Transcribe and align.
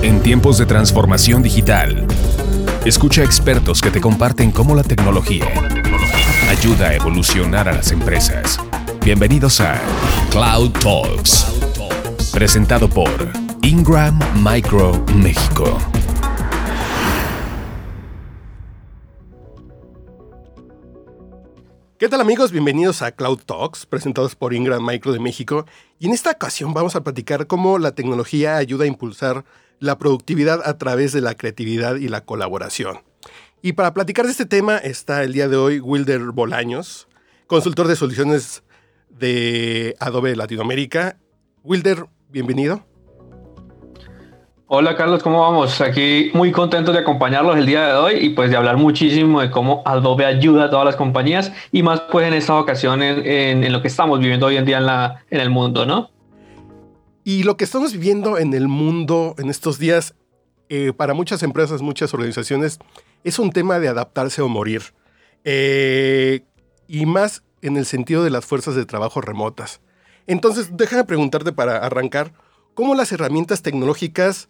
En 0.00 0.22
tiempos 0.22 0.58
de 0.58 0.66
transformación 0.66 1.42
digital, 1.42 2.06
escucha 2.84 3.24
expertos 3.24 3.80
que 3.80 3.90
te 3.90 4.00
comparten 4.00 4.52
cómo 4.52 4.76
la 4.76 4.84
tecnología 4.84 5.46
ayuda 6.48 6.90
a 6.90 6.94
evolucionar 6.94 7.68
a 7.68 7.72
las 7.72 7.90
empresas. 7.90 8.60
Bienvenidos 9.04 9.60
a 9.60 9.80
Cloud 10.30 10.70
Talks, 10.80 12.30
presentado 12.32 12.88
por 12.88 13.10
Ingram 13.62 14.16
Micro 14.40 15.04
México. 15.16 15.76
¿Qué 21.98 22.08
tal 22.08 22.20
amigos? 22.20 22.52
Bienvenidos 22.52 23.02
a 23.02 23.10
Cloud 23.10 23.40
Talks, 23.44 23.84
presentados 23.84 24.36
por 24.36 24.54
Ingram 24.54 24.86
Micro 24.86 25.12
de 25.12 25.18
México. 25.18 25.66
Y 25.98 26.06
en 26.06 26.12
esta 26.12 26.30
ocasión 26.30 26.72
vamos 26.72 26.94
a 26.94 27.02
platicar 27.02 27.48
cómo 27.48 27.80
la 27.80 27.90
tecnología 27.96 28.56
ayuda 28.58 28.84
a 28.84 28.86
impulsar 28.86 29.44
la 29.80 29.98
productividad 29.98 30.60
a 30.64 30.78
través 30.78 31.12
de 31.12 31.20
la 31.20 31.34
creatividad 31.34 31.96
y 31.96 32.08
la 32.08 32.22
colaboración. 32.22 32.98
Y 33.62 33.72
para 33.72 33.92
platicar 33.94 34.26
de 34.26 34.32
este 34.32 34.46
tema 34.46 34.76
está 34.76 35.22
el 35.24 35.32
día 35.32 35.48
de 35.48 35.56
hoy 35.56 35.80
Wilder 35.80 36.20
Bolaños, 36.32 37.08
consultor 37.46 37.88
de 37.88 37.96
soluciones 37.96 38.62
de 39.08 39.96
Adobe 39.98 40.36
Latinoamérica. 40.36 41.16
Wilder, 41.64 42.06
bienvenido. 42.28 42.84
Hola 44.70 44.96
Carlos, 44.96 45.22
¿cómo 45.22 45.40
vamos? 45.40 45.80
Aquí 45.80 46.30
muy 46.34 46.52
contentos 46.52 46.94
de 46.94 47.00
acompañarlos 47.00 47.56
el 47.56 47.64
día 47.64 47.86
de 47.86 47.94
hoy 47.94 48.14
y 48.20 48.28
pues 48.30 48.50
de 48.50 48.56
hablar 48.58 48.76
muchísimo 48.76 49.40
de 49.40 49.50
cómo 49.50 49.82
Adobe 49.86 50.26
ayuda 50.26 50.64
a 50.64 50.70
todas 50.70 50.84
las 50.84 50.94
compañías 50.94 51.52
y 51.72 51.82
más 51.82 52.02
pues 52.02 52.28
en 52.28 52.34
esta 52.34 52.54
ocasión 52.54 53.02
en, 53.02 53.72
lo 53.72 53.80
que 53.80 53.88
estamos 53.88 54.20
viviendo 54.20 54.46
hoy 54.46 54.58
en 54.58 54.66
día 54.66 54.76
en, 54.76 54.84
la, 54.84 55.24
en 55.30 55.40
el 55.40 55.48
mundo, 55.48 55.86
¿no? 55.86 56.10
Y 57.28 57.42
lo 57.42 57.58
que 57.58 57.64
estamos 57.64 57.92
viviendo 57.92 58.38
en 58.38 58.54
el 58.54 58.68
mundo 58.68 59.34
en 59.36 59.50
estos 59.50 59.78
días, 59.78 60.14
eh, 60.70 60.94
para 60.96 61.12
muchas 61.12 61.42
empresas, 61.42 61.82
muchas 61.82 62.14
organizaciones, 62.14 62.78
es 63.22 63.38
un 63.38 63.50
tema 63.52 63.78
de 63.78 63.88
adaptarse 63.88 64.40
o 64.40 64.48
morir. 64.48 64.94
Eh, 65.44 66.40
y 66.86 67.04
más 67.04 67.42
en 67.60 67.76
el 67.76 67.84
sentido 67.84 68.24
de 68.24 68.30
las 68.30 68.46
fuerzas 68.46 68.76
de 68.76 68.86
trabajo 68.86 69.20
remotas. 69.20 69.82
Entonces, 70.26 70.70
déjame 70.78 71.04
preguntarte 71.04 71.52
para 71.52 71.76
arrancar, 71.76 72.32
¿cómo 72.72 72.94
las 72.94 73.12
herramientas 73.12 73.60
tecnológicas 73.60 74.48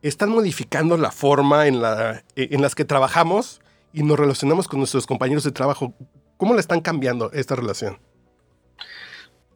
están 0.00 0.30
modificando 0.30 0.96
la 0.96 1.10
forma 1.10 1.66
en, 1.66 1.82
la, 1.82 2.22
en 2.36 2.62
las 2.62 2.76
que 2.76 2.84
trabajamos 2.84 3.60
y 3.92 4.04
nos 4.04 4.16
relacionamos 4.16 4.68
con 4.68 4.78
nuestros 4.78 5.08
compañeros 5.08 5.42
de 5.42 5.50
trabajo. 5.50 5.92
¿Cómo 6.36 6.54
le 6.54 6.60
están 6.60 6.82
cambiando 6.82 7.32
esta 7.32 7.56
relación? 7.56 7.98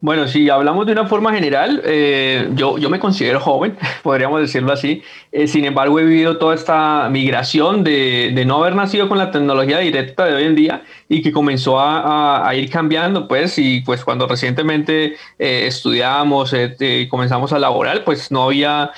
Bueno, 0.01 0.29
si 0.29 0.51
hablamos 0.51 0.85
de 0.85 0.93
una 0.93 1.07
forma 1.07 1.33
general, 1.33 1.81
eh, 1.85 2.51
yo, 2.55 2.77
yo 2.77 2.91
me 2.91 2.99
considero 2.99 3.41
joven, 3.41 3.77
podríamos 4.03 4.41
decirlo 4.41 4.73
así. 4.73 5.03
Eh, 5.33 5.47
sin 5.47 5.65
embargo, 5.65 5.99
he 5.99 6.05
vivido 6.05 6.37
toda 6.37 6.55
esta 6.55 7.09
migración 7.11 7.83
de, 7.83 8.31
de, 8.35 8.45
no 8.45 8.59
haber 8.63 8.77
nacido 8.77 9.09
con 9.09 9.17
la 9.17 9.31
tecnología 9.31 9.79
directa 9.79 10.27
de 10.27 10.35
hoy 10.35 10.45
en 10.45 10.55
día 10.55 10.83
y 11.09 11.23
que 11.23 11.33
comenzó 11.33 11.79
a, 11.81 12.51
ir 12.55 12.71
cambiando, 12.71 13.29
pues, 13.29 13.59
y 13.59 13.81
pues 13.81 14.05
cuando 14.05 14.27
recientemente 14.27 15.17
eh, 15.39 15.67
estudiamos 15.67 16.55
y 16.81 17.09
comenzamos 17.09 17.53
a 17.53 17.59
laborar, 17.59 18.05
pues 18.05 18.31
no 18.31 18.45
había 18.45 18.91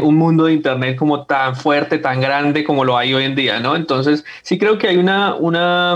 un 0.00 0.14
mundo 0.14 0.44
de 0.44 0.52
Internet 0.52 0.96
como 0.96 1.26
tan 1.26 1.56
fuerte, 1.56 1.98
tan 1.98 2.20
grande 2.20 2.62
como 2.62 2.84
lo 2.84 2.96
hay 2.96 3.14
hoy 3.14 3.24
en 3.24 3.34
día, 3.34 3.58
¿no? 3.58 3.74
Entonces, 3.74 4.24
sí 4.42 4.56
creo 4.56 4.78
que 4.78 4.86
hay 4.86 4.96
una, 4.96 5.34
una, 5.34 5.94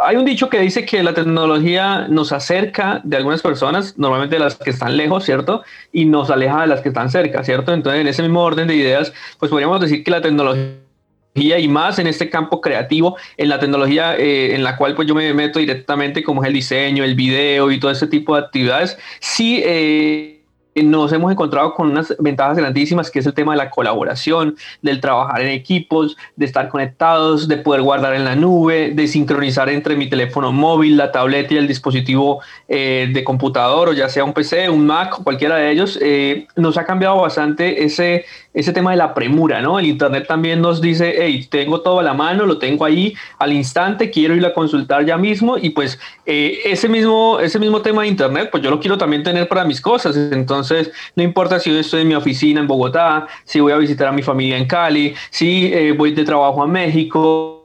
hay 0.00 0.16
un 0.16 0.24
dicho 0.24 0.48
que 0.48 0.60
dice 0.60 0.84
que 0.84 1.02
la 1.02 1.14
tecnología 1.14 2.06
nos 2.08 2.32
acerca 2.32 3.00
de 3.04 3.16
algunas 3.16 3.42
personas, 3.42 3.98
normalmente 3.98 4.38
las 4.38 4.56
que 4.56 4.70
están 4.70 4.96
lejos, 4.96 5.24
¿cierto? 5.24 5.62
Y 5.92 6.04
nos 6.04 6.30
aleja 6.30 6.62
de 6.62 6.66
las 6.68 6.80
que 6.80 6.88
están 6.88 7.10
cerca, 7.10 7.44
¿cierto? 7.44 7.72
Entonces, 7.72 8.00
en 8.00 8.08
ese 8.08 8.22
mismo 8.22 8.42
orden 8.42 8.68
de 8.68 8.76
ideas, 8.76 9.12
pues 9.38 9.50
podríamos 9.50 9.80
decir 9.80 10.04
que 10.04 10.10
la 10.10 10.20
tecnología 10.20 10.87
y 11.34 11.68
más 11.68 11.98
en 11.98 12.06
este 12.06 12.30
campo 12.30 12.60
creativo, 12.60 13.16
en 13.36 13.48
la 13.48 13.60
tecnología 13.60 14.16
eh, 14.16 14.54
en 14.54 14.64
la 14.64 14.76
cual 14.76 14.94
pues 14.94 15.06
yo 15.06 15.14
me 15.14 15.32
meto 15.34 15.58
directamente 15.58 16.22
como 16.22 16.42
es 16.42 16.48
el 16.48 16.54
diseño, 16.54 17.04
el 17.04 17.14
video 17.14 17.70
y 17.70 17.78
todo 17.78 17.90
ese 17.90 18.06
tipo 18.06 18.34
de 18.34 18.42
actividades, 18.42 18.98
sí 19.20 19.62
eh, 19.64 20.37
nos 20.82 21.12
hemos 21.12 21.32
encontrado 21.32 21.74
con 21.74 21.90
unas 21.90 22.14
ventajas 22.18 22.56
grandísimas, 22.56 23.10
que 23.10 23.18
es 23.18 23.26
el 23.26 23.34
tema 23.34 23.52
de 23.52 23.58
la 23.58 23.70
colaboración, 23.70 24.56
del 24.82 25.00
trabajar 25.00 25.42
en 25.42 25.48
equipos, 25.48 26.16
de 26.36 26.46
estar 26.46 26.68
conectados, 26.68 27.48
de 27.48 27.56
poder 27.58 27.82
guardar 27.82 28.14
en 28.14 28.24
la 28.24 28.36
nube, 28.36 28.92
de 28.94 29.08
sincronizar 29.08 29.68
entre 29.68 29.96
mi 29.96 30.08
teléfono 30.08 30.52
móvil, 30.52 30.96
la 30.96 31.12
tableta 31.12 31.54
y 31.54 31.56
el 31.56 31.68
dispositivo 31.68 32.40
eh, 32.68 33.10
de 33.12 33.24
computador, 33.24 33.88
o 33.88 33.92
ya 33.92 34.08
sea 34.08 34.24
un 34.24 34.32
PC, 34.32 34.68
un 34.68 34.86
Mac, 34.86 35.22
cualquiera 35.22 35.56
de 35.56 35.70
ellos. 35.70 35.98
Eh, 36.00 36.46
nos 36.56 36.76
ha 36.76 36.84
cambiado 36.84 37.20
bastante 37.20 37.84
ese, 37.84 38.24
ese 38.54 38.72
tema 38.72 38.90
de 38.90 38.96
la 38.96 39.14
premura, 39.14 39.60
¿no? 39.60 39.78
El 39.78 39.86
Internet 39.86 40.26
también 40.26 40.60
nos 40.60 40.80
dice, 40.80 41.14
hey, 41.18 41.46
tengo 41.50 41.80
todo 41.80 42.00
a 42.00 42.02
la 42.02 42.14
mano, 42.14 42.46
lo 42.46 42.58
tengo 42.58 42.84
ahí 42.84 43.14
al 43.38 43.52
instante, 43.52 44.10
quiero 44.10 44.34
ir 44.34 44.44
a 44.44 44.52
consultar 44.52 45.04
ya 45.04 45.16
mismo, 45.16 45.56
y 45.58 45.70
pues 45.70 45.98
eh, 46.26 46.60
ese, 46.64 46.88
mismo, 46.88 47.38
ese 47.40 47.58
mismo 47.58 47.82
tema 47.82 48.02
de 48.02 48.08
Internet, 48.08 48.48
pues 48.50 48.62
yo 48.62 48.70
lo 48.70 48.80
quiero 48.80 48.98
también 48.98 49.22
tener 49.22 49.48
para 49.48 49.64
mis 49.64 49.80
cosas. 49.80 50.16
Entonces, 50.16 50.67
entonces, 50.70 50.94
no 51.14 51.22
importa 51.22 51.58
si 51.58 51.70
yo 51.70 51.78
estoy 51.78 52.02
en 52.02 52.08
mi 52.08 52.14
oficina 52.14 52.60
en 52.60 52.66
Bogotá, 52.66 53.26
si 53.44 53.60
voy 53.60 53.72
a 53.72 53.76
visitar 53.76 54.08
a 54.08 54.12
mi 54.12 54.22
familia 54.22 54.56
en 54.56 54.66
Cali, 54.66 55.14
si 55.30 55.72
eh, 55.72 55.92
voy 55.92 56.12
de 56.12 56.24
trabajo 56.24 56.62
a 56.62 56.66
México, 56.66 57.57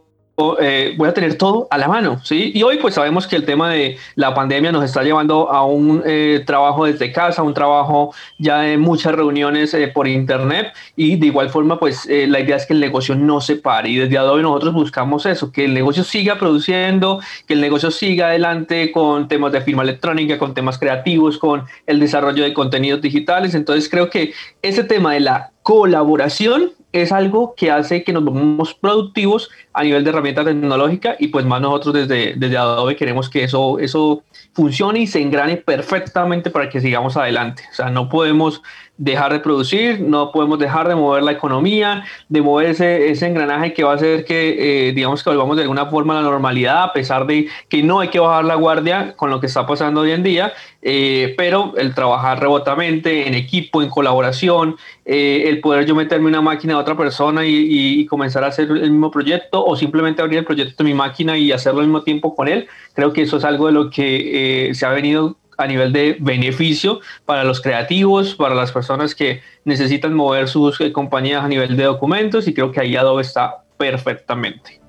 eh, 0.60 0.96
voy 0.98 1.10
a 1.10 1.14
tener 1.14 1.38
todo 1.38 1.68
a 1.70 1.78
la 1.78 1.88
mano, 1.88 2.20
¿sí? 2.24 2.52
Y 2.56 2.64
hoy 2.64 2.78
pues 2.80 2.96
sabemos 2.96 3.28
que 3.28 3.36
el 3.36 3.46
tema 3.46 3.70
de 3.70 3.98
la 4.16 4.34
pandemia 4.34 4.72
nos 4.72 4.84
está 4.84 5.04
llevando 5.04 5.52
a 5.52 5.64
un 5.64 6.02
eh, 6.06 6.42
trabajo 6.46 6.86
desde 6.86 7.12
casa, 7.12 7.44
un 7.44 7.54
trabajo 7.54 8.16
ya 8.40 8.62
de 8.62 8.78
muchas 8.78 9.14
reuniones 9.14 9.76
eh, 9.76 9.90
por 9.90 10.08
internet. 10.08 10.74
Y 10.96 11.18
de 11.18 11.28
igual 11.28 11.50
forma 11.50 11.80
pues 11.80 12.08
la 12.08 12.40
idea 12.40 12.56
es 12.56 12.66
que 12.66 12.74
el 12.74 12.80
negocio 12.80 13.14
no 13.16 13.42
se 13.42 13.58
pare. 13.58 13.90
Y 13.90 13.98
desde 13.98 14.18
hoy 14.18 14.42
nosotros 14.42 14.74
buscamos 14.74 15.26
eso, 15.28 15.52
que 15.52 15.66
el 15.66 15.74
negocio 15.74 16.04
siga 16.04 16.40
produciendo, 16.40 17.20
que 17.48 17.54
el 17.54 17.62
negocio 17.62 17.92
siga 17.92 18.28
adelante 18.28 18.92
con 18.92 19.28
temas 19.28 19.52
de 19.52 19.62
firma 19.62 19.84
electrónica, 19.84 20.40
con 20.40 20.56
temas 20.56 20.80
creativos, 20.80 21.38
con 21.38 21.66
el 21.86 22.00
desarrollo 22.00 22.44
de 22.44 22.54
contenidos 22.54 23.02
digitales, 23.02 23.54
entonces 23.54 23.90
creo 23.90 24.10
que 24.10 24.34
ese 24.62 24.84
tema 24.84 25.14
de 25.14 25.20
la 25.20 25.52
colaboración 25.62 26.72
es 26.94 27.12
algo 27.12 27.56
que 27.56 27.72
hace 27.72 28.04
que 28.04 28.14
nos 28.14 28.24
volvamos 28.24 28.76
productivos 28.76 29.50
a 29.74 29.84
nivel 29.84 30.04
de 30.04 30.12
herramienta 30.12 30.46
tecnológica 30.46 31.16
y 31.20 31.28
pues 31.30 31.44
más 31.46 31.60
nosotros 31.60 31.96
desde, 31.96 32.36
desde 32.36 32.56
Adobe 32.56 32.96
queremos 32.96 33.30
que 33.30 33.44
eso, 33.44 33.80
eso 33.80 34.24
funcione 34.54 35.00
y 35.00 35.08
se 35.08 35.20
engrane 35.20 35.58
perfectamente 35.58 36.52
para 36.52 36.70
que 36.70 36.80
sigamos 36.80 37.18
adelante. 37.18 37.64
O 37.72 37.76
sea, 37.76 37.90
no 37.90 38.08
podemos 38.10 38.62
dejar 38.98 39.34
de 39.34 39.40
producir, 39.40 40.02
no 40.02 40.32
podemos 40.32 40.60
dejar 40.60 40.88
de 40.88 40.94
mover 40.94 41.24
la 41.24 41.32
economía, 41.32 42.06
de 42.30 42.42
mover 42.42 42.68
ese, 42.68 43.10
ese 43.10 43.26
engranaje 43.26 43.74
que 43.74 43.84
va 43.84 43.94
a 43.94 43.96
hacer 43.96 44.24
que, 44.24 44.90
eh, 44.90 44.94
digamos, 44.94 45.24
que 45.24 45.32
volvamos 45.32 45.56
de 45.58 45.64
alguna 45.64 45.88
forma 45.88 46.14
a 46.14 46.22
la 46.22 46.30
normalidad, 46.30 46.84
a 46.84 46.94
pesar 46.94 47.26
de 47.26 47.48
que 47.70 47.82
no 47.82 48.02
hay 48.02 48.10
que 48.10 48.20
bajar 48.20 48.46
la 48.46 48.54
guardia 48.54 49.16
con 49.16 49.32
lo 49.32 49.40
que 49.40 49.48
está 49.48 49.66
pasando 49.66 50.02
hoy 50.02 50.12
en 50.12 50.22
día, 50.22 50.54
eh, 50.84 51.34
pero 51.38 51.74
el 51.76 51.96
trabajar 51.96 52.40
remotamente, 52.40 53.28
en 53.28 53.34
equipo, 53.34 53.82
en 53.82 53.90
colaboración, 53.90 54.76
eh, 55.06 55.46
el 55.48 55.60
poder 55.60 55.86
yo 55.86 55.96
meterme 55.96 56.28
una 56.28 56.42
máquina 56.42 56.76
de 56.76 56.80
otra 56.80 56.96
persona 56.96 57.46
y, 57.46 58.00
y, 58.00 58.06
comenzar 58.06 58.44
a 58.44 58.48
hacer 58.48 58.70
el 58.70 58.92
mismo 58.92 59.10
proyecto 59.10 59.66
o 59.66 59.76
simplemente 59.76 60.22
abrir 60.22 60.40
el 60.40 60.46
proyecto 60.46 60.84
de 60.84 60.90
mi 60.90 60.94
máquina 60.94 61.36
y 61.36 61.52
hacerlo 61.52 61.80
al 61.80 61.88
mismo 61.88 62.04
tiempo 62.04 62.36
con 62.36 62.48
él, 62.48 62.68
creo 62.94 63.12
que 63.12 63.24
eso 63.24 63.38
es 63.38 63.44
algo 63.44 63.68
de 63.68 63.74
lo 63.74 63.90
que 63.90 64.72
se 64.74 64.86
ha 64.86 64.90
venido 64.90 65.36
a 65.58 65.68
nivel 65.68 65.94
de 65.94 66.18
beneficio 66.20 67.00
para 67.26 67.44
los 67.44 67.62
creativos, 67.62 68.36
para 68.36 68.56
las 68.56 68.72
personas 68.72 69.16
que 69.16 69.42
necesitan 69.66 70.14
mover 70.14 70.48
sus 70.48 70.80
eh, 70.82 70.92
compañías 70.92 71.44
a 71.44 71.48
nivel 71.48 71.78
de 71.78 71.84
documentos 71.84 72.48
y 72.48 72.54
creo 72.54 72.72
que 72.72 72.82
ahí 72.82 72.96
Adobe 72.96 73.22
está 73.22 73.64
perfectamente. 73.78 74.82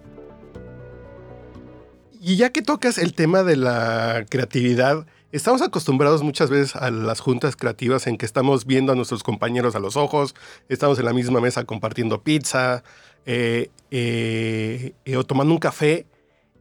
Y 2.20 2.36
ya 2.36 2.50
que 2.50 2.62
tocas 2.62 2.96
el 2.96 3.14
tema 3.14 3.42
de 3.42 3.56
la 3.56 4.24
creatividad, 4.30 5.06
estamos 5.30 5.60
acostumbrados 5.60 6.22
muchas 6.22 6.48
veces 6.48 6.74
a 6.74 6.90
las 6.90 7.20
juntas 7.20 7.54
creativas 7.54 8.06
en 8.06 8.16
que 8.16 8.24
estamos 8.24 8.64
viendo 8.64 8.92
a 8.92 8.94
nuestros 8.94 9.22
compañeros 9.22 9.74
a 9.74 9.78
los 9.78 9.96
ojos, 9.96 10.34
estamos 10.68 10.98
en 10.98 11.04
la 11.04 11.12
misma 11.12 11.40
mesa 11.40 11.64
compartiendo 11.64 12.22
pizza 12.22 12.82
eh, 13.26 13.68
eh, 13.90 14.94
o 15.16 15.24
tomando 15.24 15.52
un 15.52 15.58
café 15.58 16.06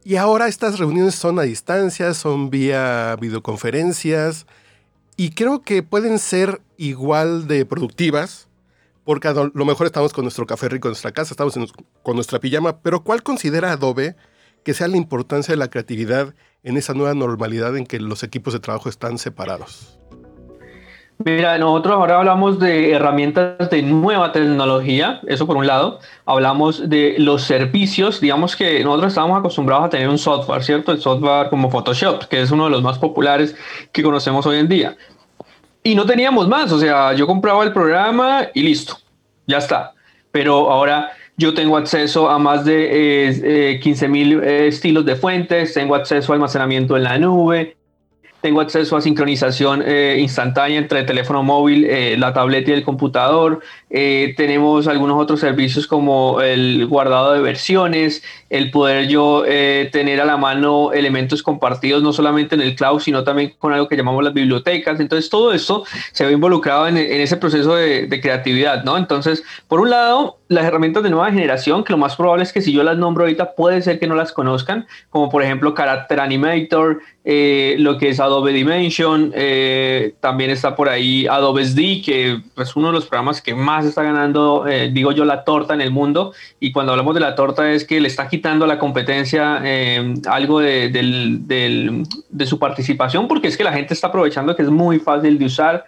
y 0.04 0.16
ahora 0.16 0.48
estas 0.48 0.78
reuniones 0.78 1.14
son 1.14 1.38
a 1.38 1.42
distancia, 1.42 2.12
son 2.12 2.50
vía 2.50 3.16
videoconferencias 3.20 4.46
y 5.16 5.30
creo 5.30 5.62
que 5.62 5.82
pueden 5.82 6.18
ser 6.18 6.60
igual 6.76 7.48
de 7.48 7.64
productivas 7.64 8.48
porque 9.04 9.28
a 9.28 9.32
lo 9.32 9.64
mejor 9.64 9.86
estamos 9.86 10.12
con 10.12 10.24
nuestro 10.24 10.46
café 10.46 10.68
rico 10.68 10.88
en 10.88 10.90
nuestra 10.90 11.12
casa, 11.12 11.32
estamos 11.32 11.54
con 12.02 12.14
nuestra 12.14 12.38
pijama, 12.38 12.80
pero 12.80 13.02
¿cuál 13.02 13.22
considera 13.22 13.72
Adobe 13.72 14.16
que 14.62 14.74
sea 14.74 14.88
la 14.88 14.96
importancia 14.96 15.52
de 15.52 15.58
la 15.58 15.68
creatividad 15.68 16.34
en 16.62 16.76
esa 16.76 16.94
nueva 16.94 17.14
normalidad 17.14 17.76
en 17.76 17.86
que 17.86 18.00
los 18.00 18.22
equipos 18.22 18.52
de 18.52 18.60
trabajo 18.60 18.88
están 18.88 19.18
separados? 19.18 19.98
Mira, 21.18 21.56
nosotros 21.58 21.94
ahora 21.94 22.18
hablamos 22.18 22.58
de 22.58 22.90
herramientas 22.90 23.70
de 23.70 23.82
nueva 23.82 24.32
tecnología, 24.32 25.20
eso 25.26 25.46
por 25.46 25.56
un 25.56 25.66
lado. 25.66 26.00
Hablamos 26.26 26.88
de 26.88 27.14
los 27.18 27.42
servicios, 27.42 28.20
digamos 28.20 28.56
que 28.56 28.82
nosotros 28.82 29.12
estamos 29.12 29.38
acostumbrados 29.38 29.86
a 29.86 29.90
tener 29.90 30.08
un 30.08 30.18
software, 30.18 30.62
¿cierto? 30.64 30.92
El 30.92 31.00
software 31.00 31.48
como 31.50 31.70
Photoshop, 31.70 32.24
que 32.24 32.42
es 32.42 32.50
uno 32.50 32.64
de 32.64 32.70
los 32.70 32.82
más 32.82 32.98
populares 32.98 33.56
que 33.92 34.02
conocemos 34.02 34.44
hoy 34.44 34.58
en 34.58 34.68
día. 34.68 34.96
Y 35.82 35.94
no 35.94 36.04
teníamos 36.04 36.48
más, 36.48 36.72
o 36.72 36.78
sea, 36.78 37.12
yo 37.12 37.26
compraba 37.26 37.62
el 37.62 37.72
programa 37.72 38.48
y 38.52 38.62
listo. 38.62 38.98
ya 39.46 39.58
está. 39.58 39.92
Pero 40.32 40.70
ahora 40.70 41.12
yo 41.36 41.54
tengo 41.54 41.76
acceso 41.76 42.28
a 42.28 42.38
más 42.38 42.64
de 42.64 43.78
15 43.82 44.08
mil 44.08 44.42
estilos 44.42 45.04
de 45.04 45.16
fuentes, 45.16 45.74
tengo 45.74 45.94
acceso 45.94 46.32
a 46.32 46.34
almacenamiento 46.34 46.96
en 46.96 47.04
la 47.04 47.18
nube, 47.18 47.76
tengo 48.44 48.60
acceso 48.60 48.94
a 48.94 49.00
sincronización 49.00 49.82
eh, 49.86 50.18
instantánea 50.20 50.76
entre 50.76 51.00
el 51.00 51.06
teléfono 51.06 51.42
móvil, 51.42 51.86
eh, 51.86 52.14
la 52.18 52.34
tableta 52.34 52.72
y 52.72 52.74
el 52.74 52.84
computador. 52.84 53.60
Eh, 53.88 54.34
tenemos 54.36 54.86
algunos 54.86 55.18
otros 55.18 55.40
servicios 55.40 55.86
como 55.86 56.42
el 56.42 56.86
guardado 56.86 57.32
de 57.32 57.40
versiones, 57.40 58.22
el 58.50 58.70
poder 58.70 59.08
yo 59.08 59.44
tener 59.90 60.20
a 60.20 60.26
la 60.26 60.36
mano 60.36 60.92
elementos 60.92 61.42
compartidos 61.42 62.02
no 62.02 62.12
solamente 62.12 62.54
en 62.54 62.60
el 62.60 62.76
cloud, 62.76 63.00
sino 63.00 63.24
también 63.24 63.54
con 63.58 63.72
algo 63.72 63.88
que 63.88 63.96
llamamos 63.96 64.22
las 64.22 64.34
bibliotecas. 64.34 65.00
Entonces 65.00 65.30
todo 65.30 65.54
esto 65.54 65.84
se 66.12 66.26
ve 66.26 66.32
involucrado 66.32 66.86
en, 66.86 66.98
ese 66.98 67.38
proceso 67.38 67.74
de, 67.74 68.06
de, 68.06 68.20
creatividad, 68.20 68.84
¿no? 68.84 68.98
Entonces, 68.98 69.42
por 69.68 69.80
un 69.80 69.88
lado, 69.90 70.38
las 70.48 70.64
herramientas 70.64 71.02
de 71.02 71.10
nueva 71.10 71.30
generación, 71.30 71.82
que 71.82 71.92
lo 71.92 71.98
más 71.98 72.14
probable 72.14 72.44
es 72.44 72.52
que 72.52 72.60
si 72.60 72.72
yo 72.72 72.82
las 72.82 72.98
nombro 72.98 73.24
ahorita, 73.24 73.54
puede 73.54 73.80
ser 73.82 73.98
que 73.98 74.06
no 74.06 74.14
las 74.14 74.32
conozcan, 74.32 74.86
como 75.10 75.30
por 75.30 75.42
ejemplo 75.42 75.74
Character 75.74 76.20
Animator, 76.20 77.00
eh, 77.24 77.76
lo 77.78 77.96
que 77.96 78.10
es 78.10 78.20
Adobe 78.20 78.33
Dimension, 78.42 79.32
eh, 79.34 80.14
también 80.20 80.50
está 80.50 80.74
por 80.74 80.88
ahí 80.88 81.26
Adobe 81.26 81.64
SD, 81.64 82.02
que 82.04 82.40
es 82.56 82.76
uno 82.76 82.88
de 82.88 82.92
los 82.94 83.06
programas 83.06 83.40
que 83.40 83.54
más 83.54 83.84
está 83.84 84.02
ganando, 84.02 84.66
eh, 84.66 84.90
digo 84.92 85.12
yo, 85.12 85.24
la 85.24 85.44
torta 85.44 85.74
en 85.74 85.80
el 85.80 85.90
mundo. 85.90 86.32
Y 86.60 86.72
cuando 86.72 86.92
hablamos 86.92 87.14
de 87.14 87.20
la 87.20 87.34
torta 87.34 87.70
es 87.72 87.84
que 87.84 88.00
le 88.00 88.08
está 88.08 88.28
quitando 88.28 88.64
a 88.64 88.68
la 88.68 88.78
competencia 88.78 89.62
algo 90.26 90.60
de, 90.60 90.90
de, 90.90 92.46
su 92.46 92.58
participación, 92.58 93.28
porque 93.28 93.48
es 93.48 93.56
que 93.56 93.64
la 93.64 93.72
gente 93.72 93.94
está 93.94 94.08
aprovechando 94.08 94.54
que 94.56 94.62
es 94.62 94.70
muy 94.70 94.98
fácil 94.98 95.38
de 95.38 95.44
usar. 95.44 95.84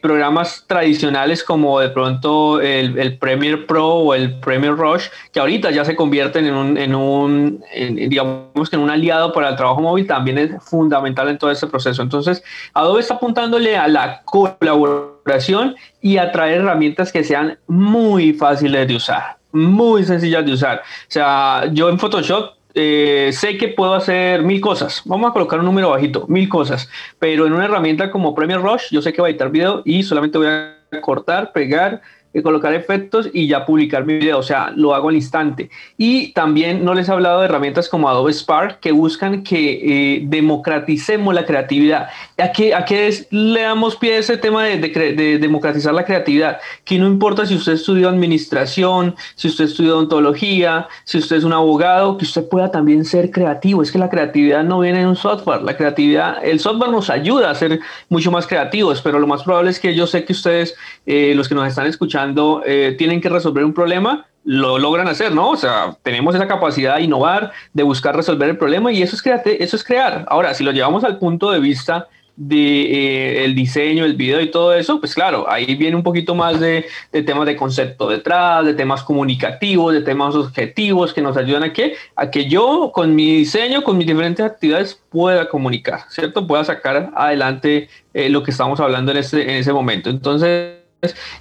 Programas 0.00 0.64
tradicionales 0.66 1.44
como 1.44 1.78
de 1.78 1.88
pronto 1.88 2.60
el, 2.60 2.98
el, 2.98 3.18
Premiere 3.18 3.58
Pro 3.58 3.88
o 3.88 4.14
el 4.14 4.38
Premiere 4.40 4.74
Rush, 4.74 5.04
que 5.32 5.38
ahorita 5.38 5.70
ya 5.70 5.84
se 5.84 5.94
convierten 5.94 6.46
en 6.46 6.54
un, 6.54 6.76
en 6.76 6.94
un 6.94 7.64
digamos 8.08 8.68
que 8.68 8.76
en 8.76 8.82
un 8.82 8.90
aliado 8.90 9.32
para 9.32 9.50
el 9.50 9.56
trabajo 9.56 9.80
móvil, 9.80 10.06
también 10.06 10.38
es 10.38 10.50
fundamental 10.64 11.28
en 11.28 11.38
todo 11.38 11.50
este 11.50 11.66
proceso. 11.66 12.02
Entonces, 12.02 12.42
Adobe 12.74 13.00
está 13.00 13.14
apuntándole 13.14 13.76
a 13.76 13.86
la 13.88 14.22
colaboración 14.24 15.76
y 16.00 16.16
a 16.16 16.32
traer 16.32 16.62
herramientas 16.62 17.12
que 17.12 17.22
sean 17.24 17.58
muy 17.66 18.32
fáciles 18.32 18.88
de 18.88 18.96
usar, 18.96 19.36
muy 19.52 20.04
sencillas 20.04 20.44
de 20.44 20.52
usar. 20.52 20.78
O 20.78 21.10
sea, 21.10 21.70
yo 21.72 21.88
en 21.88 21.98
Photoshop 21.98 22.54
eh, 22.74 23.30
sé 23.32 23.58
que 23.58 23.68
puedo 23.68 23.94
hacer 23.94 24.42
mil 24.42 24.60
cosas. 24.60 25.02
Vamos 25.04 25.30
a 25.30 25.32
colocar 25.32 25.58
un 25.58 25.66
número 25.66 25.90
bajito, 25.90 26.26
mil 26.28 26.48
cosas. 26.48 26.88
Pero 27.18 27.46
en 27.46 27.52
una 27.52 27.66
herramienta 27.66 28.10
como 28.10 28.34
Premiere 28.34 28.62
Rush, 28.62 28.90
yo 28.90 29.02
sé 29.02 29.12
que 29.12 29.20
va 29.20 29.28
a 29.28 29.30
editar 29.30 29.50
video 29.50 29.82
y 29.84 30.02
solamente 30.02 30.38
voy 30.38 30.48
a 30.48 30.76
cortar, 31.00 31.52
pegar, 31.52 32.02
colocar 32.40 32.72
efectos 32.72 33.28
y 33.32 33.46
ya 33.46 33.66
publicar 33.66 34.06
mi 34.06 34.14
video, 34.14 34.38
o 34.38 34.42
sea, 34.42 34.72
lo 34.74 34.94
hago 34.94 35.10
al 35.10 35.16
instante. 35.16 35.70
Y 35.98 36.32
también 36.32 36.82
no 36.84 36.94
les 36.94 37.08
he 37.08 37.12
hablado 37.12 37.40
de 37.40 37.46
herramientas 37.46 37.88
como 37.88 38.08
Adobe 38.08 38.32
Spark 38.32 38.80
que 38.80 38.92
buscan 38.92 39.42
que 39.42 40.16
eh, 40.16 40.22
democraticemos 40.24 41.34
la 41.34 41.44
creatividad. 41.44 42.08
¿A 42.38 42.52
qué, 42.52 42.74
¿A 42.74 42.84
qué 42.86 43.26
le 43.30 43.60
damos 43.60 43.96
pie 43.96 44.14
a 44.14 44.18
ese 44.18 44.38
tema 44.38 44.64
de, 44.64 44.78
de, 44.78 45.38
democratizar 45.38 45.92
la 45.92 46.04
creatividad? 46.04 46.58
Que 46.84 46.98
no 46.98 47.06
importa 47.06 47.44
si 47.44 47.54
usted 47.54 47.72
estudió 47.72 48.08
administración, 48.08 49.14
si 49.34 49.48
usted 49.48 49.64
estudió 49.64 49.96
odontología, 49.96 50.88
si 51.04 51.18
usted 51.18 51.36
es 51.36 51.44
un 51.44 51.52
abogado, 51.52 52.16
que 52.16 52.24
usted 52.24 52.48
pueda 52.48 52.70
también 52.70 53.04
ser 53.04 53.30
creativo. 53.30 53.82
Es 53.82 53.92
que 53.92 53.98
la 53.98 54.08
creatividad 54.08 54.64
no 54.64 54.80
viene 54.80 55.02
en 55.02 55.08
un 55.08 55.16
software, 55.16 55.62
la 55.62 55.76
creatividad, 55.76 56.42
el 56.42 56.60
software 56.60 56.90
nos 56.90 57.10
ayuda 57.10 57.50
a 57.50 57.54
ser 57.54 57.80
mucho 58.08 58.30
más 58.30 58.46
creativos, 58.46 59.02
pero 59.02 59.18
lo 59.18 59.26
más 59.26 59.42
probable 59.42 59.70
es 59.70 59.78
que 59.78 59.94
yo 59.94 60.06
sé 60.06 60.24
que 60.24 60.32
ustedes, 60.32 60.74
eh, 61.04 61.34
los 61.34 61.48
que 61.48 61.54
nos 61.54 61.66
están 61.66 61.86
escuchando, 61.86 62.21
cuando 62.22 62.62
eh, 62.64 62.94
tienen 62.96 63.20
que 63.20 63.28
resolver 63.28 63.64
un 63.64 63.74
problema, 63.74 64.26
lo 64.44 64.78
logran 64.78 65.08
hacer, 65.08 65.32
¿no? 65.32 65.50
O 65.50 65.56
sea, 65.56 65.96
tenemos 66.04 66.36
esa 66.36 66.46
capacidad 66.46 66.96
de 66.96 67.02
innovar, 67.02 67.50
de 67.72 67.82
buscar 67.82 68.14
resolver 68.14 68.48
el 68.48 68.56
problema 68.56 68.92
y 68.92 69.02
eso 69.02 69.16
es, 69.16 69.22
eso 69.44 69.74
es 69.74 69.82
crear. 69.82 70.24
Ahora, 70.28 70.54
si 70.54 70.62
lo 70.62 70.70
llevamos 70.70 71.02
al 71.02 71.18
punto 71.18 71.50
de 71.50 71.58
vista 71.58 72.06
de 72.36 73.44
eh, 73.44 73.48
diseño, 73.48 74.04
el 74.04 74.14
video 74.14 74.40
y 74.40 74.52
todo 74.52 74.72
eso, 74.72 75.00
pues 75.00 75.16
claro, 75.16 75.50
ahí 75.50 75.74
viene 75.74 75.96
un 75.96 76.04
poquito 76.04 76.36
más 76.36 76.60
de, 76.60 76.86
temas 77.10 77.44
de 77.44 77.56
concepto 77.56 78.08
detrás, 78.08 78.64
de 78.66 78.74
temas 78.74 79.02
comunicativos, 79.02 79.92
de 79.92 80.02
temas 80.02 80.36
objetivos 80.36 81.12
que 81.12 81.22
nos 81.22 81.36
ayudan 81.36 81.64
a 81.64 81.72
que, 81.72 81.96
a 82.14 82.30
que 82.30 82.44
yo 82.44 82.92
con 82.94 83.16
mi 83.16 83.32
diseño, 83.38 83.82
con 83.82 83.98
mis 83.98 84.06
diferentes 84.06 84.46
actividades 84.46 85.02
pueda 85.10 85.48
comunicar, 85.48 86.04
¿cierto? 86.08 86.46
Pueda 86.46 86.62
sacar 86.62 87.10
adelante 87.16 87.88
eh, 88.14 88.28
lo 88.28 88.44
que 88.44 88.52
estamos 88.52 88.78
hablando 88.78 89.10
en 89.10 89.18
ese, 89.18 89.42
en 89.42 89.56
ese 89.56 89.72
momento. 89.72 90.08
Entonces, 90.08 90.81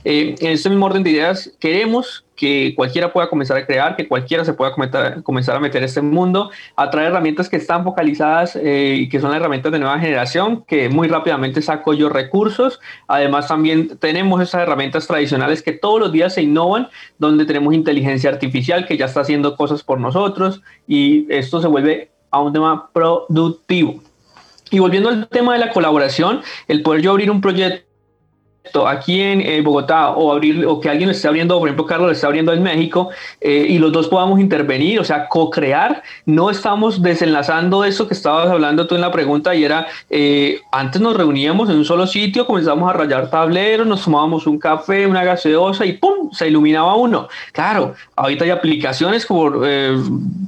eh, 0.03 0.35
en 0.39 0.51
este 0.51 0.69
mismo 0.69 0.87
orden 0.87 1.03
de 1.03 1.11
ideas, 1.11 1.51
queremos 1.59 2.25
que 2.35 2.73
cualquiera 2.75 3.13
pueda 3.13 3.29
comenzar 3.29 3.57
a 3.57 3.67
crear, 3.67 3.95
que 3.95 4.07
cualquiera 4.07 4.43
se 4.43 4.53
pueda 4.53 4.73
comenzar 5.23 5.55
a 5.55 5.59
meter 5.59 5.83
este 5.83 6.01
mundo, 6.01 6.49
a 6.75 6.89
traer 6.89 7.09
herramientas 7.09 7.47
que 7.47 7.57
están 7.57 7.83
focalizadas 7.83 8.55
eh, 8.55 8.95
y 8.97 9.09
que 9.09 9.19
son 9.19 9.35
herramientas 9.35 9.71
de 9.71 9.77
nueva 9.77 9.99
generación, 9.99 10.63
que 10.67 10.89
muy 10.89 11.07
rápidamente 11.07 11.61
saco 11.61 11.93
yo 11.93 12.09
recursos. 12.09 12.79
Además, 13.07 13.47
también 13.47 13.99
tenemos 13.99 14.41
esas 14.41 14.63
herramientas 14.63 15.05
tradicionales 15.05 15.61
que 15.61 15.73
todos 15.73 15.99
los 15.99 16.11
días 16.11 16.33
se 16.33 16.41
innovan, 16.41 16.89
donde 17.19 17.45
tenemos 17.45 17.75
inteligencia 17.75 18.31
artificial 18.31 18.87
que 18.87 18.97
ya 18.97 19.05
está 19.05 19.21
haciendo 19.21 19.55
cosas 19.55 19.83
por 19.83 19.99
nosotros 19.99 20.63
y 20.87 21.31
esto 21.31 21.61
se 21.61 21.67
vuelve 21.67 22.09
a 22.31 22.41
un 22.41 22.51
tema 22.51 22.89
productivo. 22.91 24.01
Y 24.71 24.79
volviendo 24.79 25.09
al 25.09 25.27
tema 25.27 25.53
de 25.53 25.59
la 25.59 25.71
colaboración, 25.71 26.41
el 26.67 26.81
poder 26.81 27.01
yo 27.03 27.11
abrir 27.11 27.29
un 27.29 27.41
proyecto 27.41 27.90
aquí 28.87 29.21
en 29.21 29.41
eh, 29.41 29.61
Bogotá 29.61 30.11
o 30.11 30.31
abrir 30.31 30.65
o 30.65 30.79
que 30.79 30.89
alguien 30.89 31.09
lo 31.09 31.15
esté 31.15 31.27
abriendo, 31.27 31.57
por 31.57 31.67
ejemplo 31.67 31.85
Carlos 31.85 32.07
lo 32.07 32.13
está 32.13 32.27
abriendo 32.27 32.53
en 32.53 32.63
México 32.63 33.09
eh, 33.39 33.65
y 33.69 33.79
los 33.79 33.91
dos 33.91 34.07
podamos 34.07 34.39
intervenir, 34.39 34.99
o 34.99 35.03
sea, 35.03 35.27
co-crear, 35.27 36.03
no 36.25 36.49
estamos 36.49 37.01
desenlazando 37.01 37.83
eso 37.83 38.07
que 38.07 38.13
estabas 38.13 38.49
hablando 38.49 38.87
tú 38.87 38.95
en 38.95 39.01
la 39.01 39.11
pregunta 39.11 39.55
y 39.55 39.63
era, 39.63 39.87
eh, 40.09 40.61
antes 40.71 41.01
nos 41.01 41.17
reuníamos 41.17 41.69
en 41.69 41.77
un 41.77 41.85
solo 41.85 42.07
sitio, 42.07 42.45
comenzamos 42.45 42.89
a 42.89 42.93
rayar 42.93 43.29
tableros, 43.29 43.87
nos 43.87 44.03
tomábamos 44.03 44.45
un 44.47 44.59
café, 44.59 45.07
una 45.07 45.23
gaseosa 45.23 45.85
y 45.85 45.93
¡pum! 45.93 46.31
se 46.31 46.47
iluminaba 46.47 46.95
uno. 46.95 47.27
Claro, 47.51 47.95
ahorita 48.15 48.45
hay 48.45 48.51
aplicaciones 48.51 49.25
como 49.25 49.51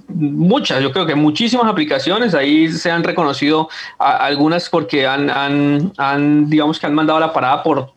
muchas, 0.07 0.81
yo 0.81 0.91
creo 0.91 1.05
que 1.05 1.15
muchísimas 1.15 1.65
aplicaciones, 1.65 2.35
ahí 2.35 2.69
se 2.69 2.91
han 2.91 3.03
reconocido 3.03 3.69
algunas 3.97 4.69
porque 4.69 5.05
han, 5.07 5.29
han, 5.29 5.91
han, 5.97 6.49
digamos 6.49 6.79
que 6.79 6.85
han 6.85 6.93
mandado 6.93 7.19
la 7.19 7.33
parada 7.33 7.63
por 7.63 7.91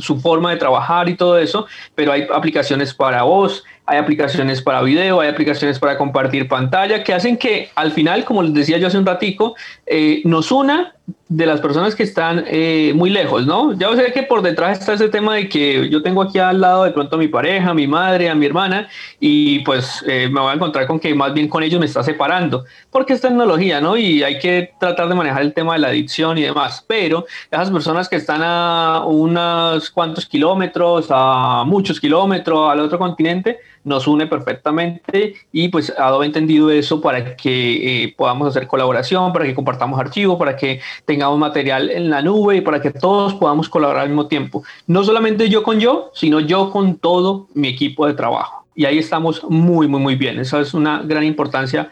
su 0.00 0.20
forma 0.20 0.50
de 0.50 0.56
trabajar 0.56 1.08
y 1.08 1.16
todo 1.16 1.38
eso, 1.38 1.66
pero 1.94 2.12
hay 2.12 2.26
aplicaciones 2.32 2.94
para 2.94 3.22
voz, 3.22 3.64
hay 3.90 3.98
aplicaciones 3.98 4.62
para 4.62 4.82
video, 4.82 5.20
hay 5.20 5.28
aplicaciones 5.28 5.80
para 5.80 5.98
compartir 5.98 6.46
pantalla, 6.46 7.02
que 7.02 7.12
hacen 7.12 7.36
que 7.36 7.70
al 7.74 7.90
final, 7.90 8.24
como 8.24 8.40
les 8.44 8.54
decía 8.54 8.78
yo 8.78 8.86
hace 8.86 8.96
un 8.96 9.04
ratico, 9.04 9.56
eh, 9.84 10.22
nos 10.24 10.52
una 10.52 10.94
de 11.28 11.46
las 11.46 11.60
personas 11.60 11.94
que 11.94 12.02
están 12.02 12.44
eh, 12.46 12.92
muy 12.94 13.10
lejos, 13.10 13.46
¿no? 13.46 13.72
Ya 13.72 13.94
sé 13.96 14.12
que 14.12 14.22
por 14.22 14.42
detrás 14.42 14.78
está 14.78 14.94
ese 14.94 15.08
tema 15.08 15.34
de 15.34 15.48
que 15.48 15.88
yo 15.88 16.02
tengo 16.02 16.22
aquí 16.22 16.38
al 16.38 16.60
lado 16.60 16.84
de 16.84 16.90
pronto 16.90 17.16
a 17.16 17.18
mi 17.18 17.28
pareja, 17.28 17.70
a 17.70 17.74
mi 17.74 17.86
madre, 17.86 18.28
a 18.28 18.34
mi 18.34 18.46
hermana, 18.46 18.88
y 19.18 19.60
pues 19.60 20.04
eh, 20.06 20.28
me 20.30 20.40
voy 20.40 20.50
a 20.50 20.54
encontrar 20.54 20.86
con 20.86 20.98
que 20.98 21.14
más 21.14 21.32
bien 21.32 21.48
con 21.48 21.62
ellos 21.62 21.80
me 21.80 21.86
está 21.86 22.02
separando, 22.02 22.64
porque 22.90 23.12
es 23.12 23.20
tecnología, 23.20 23.80
¿no? 23.80 23.96
Y 23.96 24.22
hay 24.22 24.38
que 24.38 24.72
tratar 24.78 25.08
de 25.08 25.14
manejar 25.14 25.42
el 25.42 25.52
tema 25.52 25.74
de 25.74 25.80
la 25.80 25.88
adicción 25.88 26.38
y 26.38 26.42
demás, 26.42 26.84
pero 26.86 27.26
esas 27.50 27.70
personas 27.70 28.08
que 28.08 28.16
están 28.16 28.42
a 28.42 29.04
unos 29.04 29.90
cuantos 29.90 30.26
kilómetros, 30.26 31.08
a 31.10 31.64
muchos 31.64 32.00
kilómetros 32.00 32.70
al 32.70 32.80
otro 32.80 32.98
continente, 32.98 33.58
nos 33.84 34.06
une 34.06 34.26
perfectamente 34.26 35.34
y 35.52 35.68
pues 35.68 35.92
Adobe 35.96 36.24
ha 36.24 36.26
entendido 36.26 36.70
eso 36.70 37.00
para 37.00 37.36
que 37.36 38.04
eh, 38.04 38.14
podamos 38.16 38.48
hacer 38.48 38.66
colaboración, 38.66 39.32
para 39.32 39.46
que 39.46 39.54
compartamos 39.54 39.98
archivos, 39.98 40.38
para 40.38 40.56
que 40.56 40.80
tengamos 41.04 41.38
material 41.38 41.90
en 41.90 42.10
la 42.10 42.22
nube 42.22 42.56
y 42.56 42.60
para 42.60 42.80
que 42.80 42.90
todos 42.90 43.34
podamos 43.34 43.68
colaborar 43.68 44.02
al 44.02 44.08
mismo 44.08 44.26
tiempo. 44.26 44.62
No 44.86 45.04
solamente 45.04 45.48
yo 45.48 45.62
con 45.62 45.80
yo, 45.80 46.10
sino 46.14 46.40
yo 46.40 46.70
con 46.70 46.96
todo 46.96 47.48
mi 47.54 47.68
equipo 47.68 48.06
de 48.06 48.14
trabajo. 48.14 48.66
Y 48.74 48.84
ahí 48.84 48.98
estamos 48.98 49.42
muy, 49.48 49.88
muy, 49.88 50.00
muy 50.00 50.16
bien. 50.16 50.38
Esa 50.38 50.60
es 50.60 50.74
una 50.74 51.02
gran 51.02 51.24
importancia 51.24 51.90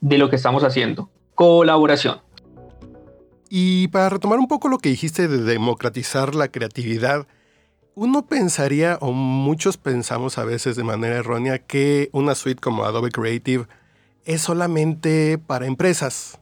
de 0.00 0.18
lo 0.18 0.28
que 0.28 0.36
estamos 0.36 0.64
haciendo. 0.64 1.08
Colaboración. 1.34 2.20
Y 3.48 3.88
para 3.88 4.08
retomar 4.08 4.38
un 4.38 4.48
poco 4.48 4.68
lo 4.68 4.78
que 4.78 4.88
dijiste 4.88 5.28
de 5.28 5.38
democratizar 5.38 6.34
la 6.34 6.48
creatividad, 6.48 7.26
uno 7.96 8.26
pensaría, 8.26 8.98
o 9.00 9.12
muchos 9.12 9.78
pensamos 9.78 10.36
a 10.36 10.44
veces 10.44 10.76
de 10.76 10.84
manera 10.84 11.16
errónea, 11.16 11.58
que 11.58 12.10
una 12.12 12.34
suite 12.34 12.60
como 12.60 12.84
Adobe 12.84 13.10
Creative 13.10 13.66
es 14.26 14.42
solamente 14.42 15.38
para 15.38 15.66
empresas. 15.66 16.38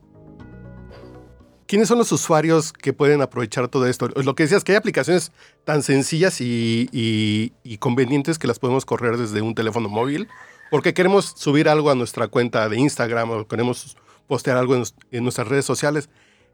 ¿Quiénes 1.68 1.86
son 1.86 1.98
los 1.98 2.10
usuarios 2.10 2.72
que 2.72 2.92
pueden 2.92 3.22
aprovechar 3.22 3.68
todo 3.68 3.86
esto? 3.86 4.08
Lo 4.08 4.34
que 4.34 4.42
decías, 4.42 4.64
que 4.64 4.72
hay 4.72 4.76
aplicaciones 4.78 5.30
tan 5.64 5.84
sencillas 5.84 6.40
y, 6.40 7.52
convenientes 7.78 8.40
que 8.40 8.48
las 8.48 8.58
podemos 8.58 8.84
correr 8.84 9.16
desde 9.16 9.40
un 9.40 9.54
teléfono 9.54 9.88
móvil, 9.88 10.26
porque 10.72 10.92
queremos 10.92 11.34
subir 11.36 11.68
algo 11.68 11.88
a 11.88 11.94
nuestra 11.94 12.26
cuenta 12.26 12.68
de 12.68 12.80
Instagram 12.80 13.30
o 13.30 13.46
queremos 13.46 13.96
postear 14.26 14.56
algo 14.56 14.74
en, 14.74 15.22
nuestras 15.22 15.46
redes 15.46 15.64
sociales. 15.64 16.08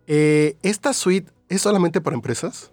Eh, 0.07 0.57
¿Esta 0.62 0.92
suite 0.92 1.33
es 1.49 1.62
solamente 1.62 2.02
para 2.02 2.16
empresas? 2.16 2.71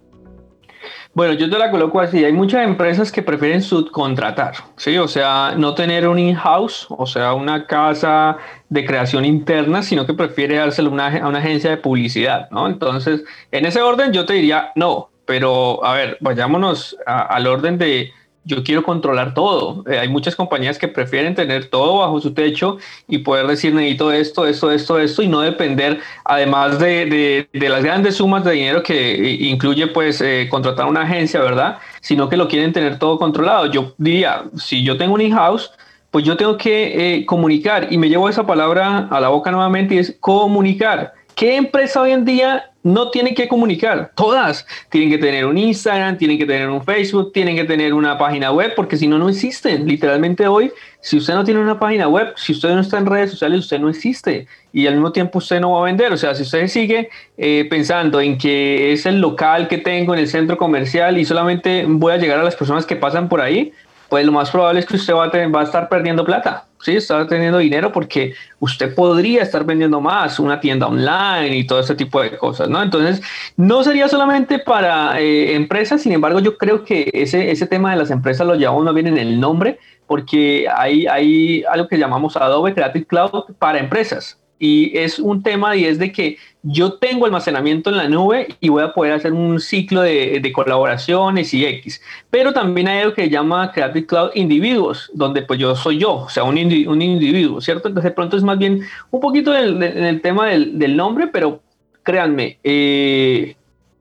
Bueno, 1.14 1.34
yo 1.34 1.50
te 1.50 1.58
la 1.58 1.72
coloco 1.72 2.00
así. 2.00 2.24
Hay 2.24 2.34
muchas 2.34 2.64
empresas 2.64 3.12
que 3.12 3.24
prefieren 3.24 3.62
subcontratar, 3.62 4.54
¿sí? 4.76 4.98
O 4.98 5.08
sea, 5.08 5.54
no 5.58 5.74
tener 5.74 6.08
un 6.08 6.20
in-house, 6.20 6.88
o 6.90 7.06
sea, 7.06 7.34
una 7.34 7.66
casa 7.66 8.38
de 8.70 8.86
creación 8.86 9.26
interna, 9.26 9.82
sino 9.82 10.06
que 10.06 10.14
prefiere 10.14 10.58
dárselo 10.58 10.92
una, 10.92 11.08
a 11.08 11.28
una 11.28 11.40
agencia 11.40 11.70
de 11.70 11.78
publicidad, 11.78 12.50
¿no? 12.52 12.68
Entonces, 12.68 13.24
en 13.52 13.66
ese 13.66 13.82
orden 13.82 14.14
yo 14.14 14.26
te 14.26 14.34
diría 14.34 14.72
no, 14.76 15.10
pero 15.26 15.84
a 15.84 15.94
ver, 15.94 16.18
vayámonos 16.22 16.96
al 17.06 17.48
orden 17.48 17.78
de 17.78 18.12
yo 18.48 18.63
quiero 18.63 18.82
controlar 18.82 19.34
todo. 19.34 19.84
Eh, 19.89 20.00
hay 20.00 20.08
muchas 20.08 20.36
compañías 20.36 20.77
que 20.80 20.88
prefieren 20.88 21.36
tener 21.36 21.66
todo 21.66 22.00
bajo 22.00 22.20
su 22.22 22.34
techo 22.34 22.77
y 23.08 23.20
poder 23.20 23.46
decir 23.46 23.74
necesito 23.74 24.12
esto, 24.12 24.48
esto, 24.48 24.72
esto, 24.72 25.00
esto 25.00 25.22
y 25.22 25.27
no 25.27 25.42
depender, 25.42 26.00
además 26.24 26.80
de, 26.80 27.48
las 27.54 27.84
grandes 27.84 28.16
sumas 28.16 28.46
de 28.46 28.54
dinero 28.54 28.82
que 28.82 29.38
incluye 29.42 29.88
pues 29.88 30.22
eh, 30.22 30.48
contratar 30.50 30.86
una 30.86 31.01
agencia, 31.01 31.42
¿verdad? 31.42 31.77
Sino 32.01 32.30
que 32.30 32.38
lo 32.38 32.48
quieren 32.48 32.72
tener 32.72 32.98
todo 32.98 33.20
controlado. 33.20 33.66
Yo 33.68 33.94
diría, 33.98 34.46
si 34.56 34.84
yo 34.84 34.98
tengo 34.98 35.16
un 35.16 35.22
in-house, 35.22 35.72
pues 36.10 36.24
yo 36.24 36.38
tengo 36.38 36.58
que 36.58 37.18
eh, 37.18 37.25
comunicar 37.25 37.88
y 37.92 37.98
me 37.98 38.08
llevo 38.08 38.30
esa 38.30 38.48
palabra 38.48 39.08
a 39.12 39.20
la 39.20 39.27
boca 39.27 39.51
nuevamente 39.51 39.96
y 39.96 39.98
es 40.00 40.16
comunicar. 40.22 41.13
¿Qué 41.36 41.58
empresa 41.58 42.01
hoy 42.01 42.12
en 42.12 42.25
día 42.25 42.72
no 42.88 43.10
tiene 43.12 43.34
que 43.34 43.48
comunicar? 43.48 44.12
Todas 44.15 44.65
tienen 44.89 45.10
que 45.10 45.17
tener 45.17 45.46
un 45.46 45.58
Instagram, 45.58 46.17
tienen 46.17 46.38
que 46.38 46.46
tener 46.46 46.70
un 46.70 46.84
Facebook, 46.84 47.34
tienen 47.34 47.56
que 47.56 47.65
tener 47.65 47.94
una 47.94 48.17
página 48.17 48.51
web, 48.51 48.74
porque 48.75 48.98
si 48.98 49.08
no, 49.08 49.17
no 49.17 49.29
existen. 49.29 49.86
Literalmente 49.88 50.48
hoy, 50.48 50.72
si 51.01 51.17
usted 51.17 51.34
no 51.34 51.44
tiene 51.44 51.60
una 51.60 51.79
página 51.79 52.08
web, 52.08 52.34
si 52.38 52.53
usted 52.53 52.70
no 52.70 52.79
está 52.79 52.98
en 52.98 53.06
redes 53.06 53.32
sociales, 53.32 53.60
usted 53.60 53.79
no 53.79 53.89
existe. 53.89 54.48
Y 54.72 54.88
al 54.88 54.94
mismo 54.94 55.12
tiempo 55.12 55.39
usted 55.39 55.60
no 55.60 55.74
va 55.74 55.82
a 55.82 55.84
vender. 55.84 56.13
O 56.13 56.17
sea, 56.17 56.34
si 56.34 56.44
usted 56.44 56.67
sigue 56.67 57.10
eh, 57.38 57.67
pensando 57.70 58.22
en 58.22 58.38
que 58.38 58.94
es 58.94 59.06
el 59.06 59.20
local 59.20 59.67
que 59.67 59.77
tengo 59.77 60.13
en 60.13 60.22
el 60.22 60.27
centro 60.27 60.58
comercial 60.58 61.17
y 61.17 61.25
solamente 61.25 61.86
voy 61.88 62.13
a 62.13 62.17
llegar 62.17 62.39
a 62.39 62.44
las 62.44 62.56
personas 62.56 62.86
que 62.86 62.96
pasan 62.96 63.27
por 63.27 63.41
ahí, 63.41 63.74
pues 64.10 64.26
lo 64.26 64.32
más 64.32 64.50
probable 64.50 64.80
es 64.80 64.86
que 64.86 64.96
usted 64.96 65.14
va 65.14 65.26
a, 65.26 65.48
va 65.48 65.62
a 65.62 65.64
estar 65.64 65.90
perdiendo 65.90 66.24
plata, 66.24 66.66
¿sí? 66.82 66.96
Está 66.96 67.28
teniendo 67.28 67.58
dinero 67.58 67.92
porque 67.92 68.34
usted 68.60 68.94
podría 68.96 69.44
estar 69.44 69.66
vendiendo 69.66 70.00
más, 70.02 70.40
una 70.40 70.60
tienda 70.60 70.88
online 70.88 71.58
y 71.58 71.68
todo 71.68 71.80
ese 71.80 71.96
tipo 71.96 72.22
de 72.22 72.38
cosas, 72.38 72.70
¿no? 72.70 72.82
Entonces, 72.82 73.22
no 73.56 73.84
sería 73.84 74.08
solamente 74.08 74.60
para 74.60 75.20
eh, 75.20 75.56
empresas, 75.56 76.02
sin 76.02 76.14
embargo, 76.14 76.40
yo 76.40 76.58
creo 76.58 76.84
que 76.84 77.10
ese, 77.14 77.52
ese 77.52 77.68
tema 77.68 77.92
de 77.92 77.98
las 77.98 78.12
empresas 78.12 78.48
lo 78.48 78.56
llevamos 78.56 78.84
más 78.86 78.94
bien 78.94 79.08
en 79.08 79.18
el 79.18 79.40
nombre, 79.40 79.80
porque 80.06 80.68
hay, 80.74 81.06
hay 81.08 81.64
algo 81.70 81.88
que 81.88 81.98
llamamos 81.98 82.38
Adobe 82.38 82.74
Creative 82.74 83.06
Cloud 83.06 83.56
para 83.60 83.80
empresas 83.80 84.40
y 84.60 84.98
es 84.98 85.20
un 85.20 85.44
tema 85.44 85.76
y 85.76 85.86
es 85.86 86.00
de 86.00 86.12
que 86.12 86.38
yo 86.64 86.94
tengo 86.94 87.26
almacenamiento 87.26 87.90
en 87.90 87.98
la 87.98 88.10
nube 88.10 88.48
y 88.60 88.70
voy 88.70 88.84
a 88.84 88.94
poder 88.94 89.14
hacer 89.14 89.32
un 89.32 89.60
ciclo 89.60 90.02
de, 90.02 90.52
colaboraciones 90.54 91.54
y 91.54 91.66
X. 91.66 92.02
Pero 92.30 92.54
también 92.54 92.88
hay 92.88 93.00
algo 93.00 93.14
que 93.14 93.30
llama 93.30 93.72
Creative 93.72 94.06
Cloud 94.06 94.32
Individuos, 94.36 95.12
donde 95.14 95.44
pues 95.44 95.60
yo 95.60 95.76
soy 95.76 96.00
yo, 96.00 96.14
o 96.14 96.30
sea, 96.30 96.44
un, 96.44 96.58
un 96.58 97.02
individuo, 97.02 97.62
¿cierto? 97.62 97.88
Entonces 97.88 98.12
de 98.12 98.16
pronto 98.16 98.38
es 98.38 98.44
más 98.44 98.58
bien 98.58 98.82
un 99.12 99.20
poquito 99.20 99.56
en 99.56 99.82
el, 99.84 100.22
tema 100.22 100.48
del, 100.48 100.78
del, 100.80 100.98
nombre, 100.98 101.28
pero 101.28 101.62
créanme, 102.04 102.58
eh, 102.64 103.56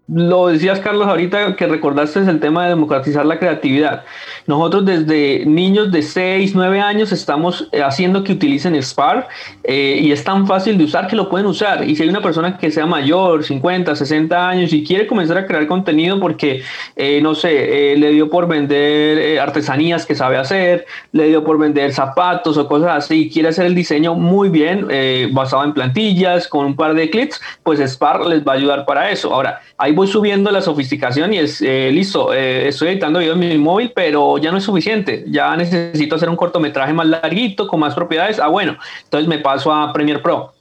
lo 0.08 0.46
decías, 0.46 0.78
Carlos, 0.78 1.08
ahorita 1.08 1.56
que 1.56 1.66
recordaste 1.66 2.20
el 2.20 2.38
tema 2.38 2.64
de 2.64 2.70
democratizar 2.70 3.26
la 3.26 3.40
creatividad. 3.40 4.04
Nosotros 4.46 4.84
desde 4.84 5.44
niños 5.46 5.90
de 5.90 6.02
6, 6.02 6.52
9 6.54 6.80
años 6.80 7.10
estamos 7.10 7.68
eh, 7.72 7.82
haciendo 7.82 8.22
que 8.22 8.32
utilicen 8.32 8.80
Spark 8.80 9.26
eh, 9.64 9.98
y 10.00 10.12
es 10.12 10.22
tan 10.22 10.46
fácil 10.46 10.78
de 10.78 10.84
usar 10.84 11.08
que 11.08 11.16
lo 11.16 11.28
pueden 11.28 11.48
usar. 11.48 11.88
Y 11.88 11.96
si 11.96 12.04
hay 12.04 12.08
una 12.08 12.20
persona 12.20 12.56
que 12.56 12.70
sea 12.70 12.86
mayor, 12.86 13.42
50, 13.42 13.96
60 13.96 14.48
años 14.48 14.72
y 14.72 14.84
quiere 14.84 15.08
comenzar 15.08 15.38
a 15.38 15.46
crear 15.46 15.66
contenido 15.66 16.20
porque, 16.20 16.62
eh, 16.94 17.20
no 17.20 17.34
sé, 17.34 17.96
le 17.96 18.10
dio 18.10 18.30
por 18.30 18.46
vender 18.46 19.40
artesanías 19.40 20.06
que 20.06 20.14
sabe 20.14 20.36
hacer, 20.36 20.86
le 21.10 21.26
dio 21.28 21.42
por 21.42 21.58
vender 21.58 21.92
zapatos 21.92 22.56
o 22.58 22.68
cosas 22.68 22.90
así, 22.96 23.28
quiere 23.28 23.48
hacer 23.48 23.66
el 23.66 23.74
diseño 23.74 24.14
muy 24.14 24.50
bien, 24.50 24.86
basado 25.32 25.64
en 25.64 25.72
plantillas, 25.72 26.46
con 26.46 26.64
un 26.66 26.76
par 26.76 26.94
de 26.94 27.10
clics, 27.10 27.40
pues 27.64 27.80
Spark 27.80 28.24
les 28.26 28.44
va 28.44 28.52
a 28.52 28.56
ayudar 28.56 28.86
para 28.86 29.10
eso. 29.10 29.34
Ahora, 29.34 29.60
hay 29.78 29.95
voy 29.96 30.06
subiendo 30.06 30.50
la 30.50 30.60
sofisticación 30.60 31.32
y 31.32 31.38
es 31.38 31.62
eh, 31.62 31.90
listo, 31.90 32.34
eh, 32.34 32.68
estoy 32.68 32.88
editando 32.88 33.18
videos 33.18 33.40
en 33.40 33.48
mi 33.48 33.58
móvil, 33.58 33.92
pero 33.94 34.36
ya 34.36 34.52
no 34.52 34.58
es 34.58 34.64
suficiente. 34.64 35.24
Ya 35.26 35.56
necesito 35.56 36.16
hacer 36.16 36.28
un 36.28 36.36
cortometraje 36.36 36.92
más 36.92 37.06
larguito, 37.06 37.66
con 37.66 37.80
más 37.80 37.94
propiedades. 37.94 38.38
Ah, 38.38 38.48
bueno, 38.48 38.76
entonces 39.04 39.26
me 39.26 39.38
paso 39.38 39.72
a 39.72 39.92
Premiere 39.94 40.20
Pro 40.20 40.52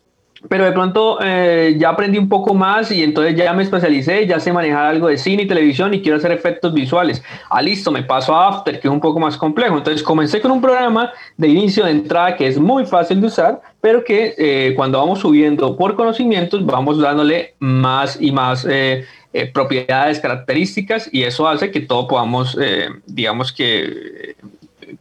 pero 0.50 0.66
de 0.66 0.72
pronto 0.72 1.18
eh, 1.22 1.76
ya 1.78 1.90
aprendí 1.90 2.18
un 2.18 2.30
poco 2.30 2.54
más 2.54 2.92
y 2.92 3.04
entonces 3.04 3.36
ya 3.36 3.54
me 3.54 3.64
especialicé, 3.64 4.28
ya 4.28 4.40
sé 4.40 4.52
manejar 4.52 4.86
algo 4.86 5.08
de 5.08 5.18
cine 5.18 5.44
y 5.44 5.48
televisión 5.48 5.94
y 5.94 6.02
quiero 6.02 6.18
hacer 6.18 6.32
efectos 6.32 6.74
visuales. 6.74 7.24
Ah, 7.50 7.62
listo, 7.62 7.92
me 7.92 8.04
paso 8.04 8.36
a 8.36 8.48
After, 8.48 8.80
que 8.80 8.88
es 8.88 8.94
un 8.94 9.00
poco 9.00 9.20
más 9.20 9.38
complejo. 9.38 9.78
Entonces 9.78 10.04
comencé 10.04 10.42
con 10.42 10.52
un 10.52 10.62
programa 10.62 11.12
de 11.38 11.48
inicio 11.48 11.86
de 11.86 11.92
entrada 11.92 12.36
que 12.36 12.48
es 12.48 12.60
muy 12.60 12.86
fácil 12.86 13.22
de 13.22 13.28
usar, 13.28 13.62
pero 13.82 14.04
que 14.04 14.36
eh, 14.38 14.74
cuando 14.76 15.00
vamos 15.00 15.20
subiendo 15.20 15.76
por 15.76 15.96
conocimientos 15.96 16.66
vamos 16.66 17.00
dándole 17.00 17.56
más 17.60 18.20
y 18.20 18.32
más 18.32 18.66
eh, 18.70 19.06
propiedades, 19.54 20.20
características 20.20 21.10
y 21.12 21.24
eso 21.24 21.48
hace 21.48 21.72
que 21.72 21.82
todo 21.82 22.08
podamos, 22.08 22.58
digamos 23.06 23.52
que 23.52 24.36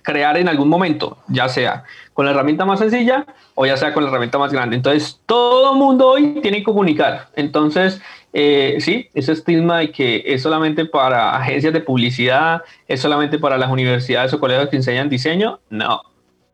crear 0.03 0.37
en 0.37 0.49
algún 0.49 0.69
momento, 0.69 1.19
ya 1.29 1.49
sea 1.49 1.85
con 2.12 2.25
la 2.25 2.33
herramienta 2.33 2.64
más 2.64 2.79
sencilla 2.79 3.26
o 3.55 3.67
ya 3.67 3.76
sea 3.76 3.93
con 3.93 4.05
la 4.05 4.11
herramienta 4.11 4.38
más 4.38 4.53
grande. 4.53 4.76
Entonces, 4.76 5.21
todo 5.26 5.75
mundo 5.75 6.09
hoy 6.09 6.41
tiene 6.41 6.59
que 6.59 6.64
comunicar. 6.64 7.29
Entonces, 7.35 8.00
eh, 8.33 8.76
sí, 8.81 9.09
ese 9.14 9.33
estigma 9.33 9.79
de 9.79 9.91
que 9.91 10.23
es 10.26 10.43
solamente 10.43 10.87
para 10.87 11.37
agencias 11.37 11.73
de 11.73 11.81
publicidad, 11.81 12.62
es 12.88 13.00
solamente 13.00 13.38
para 13.38 13.59
las 13.59 13.71
universidades 13.71 14.33
o 14.33 14.41
colegios 14.41 14.69
que 14.69 14.76
enseñan 14.76 15.09
diseño, 15.09 15.61
no. 15.71 15.97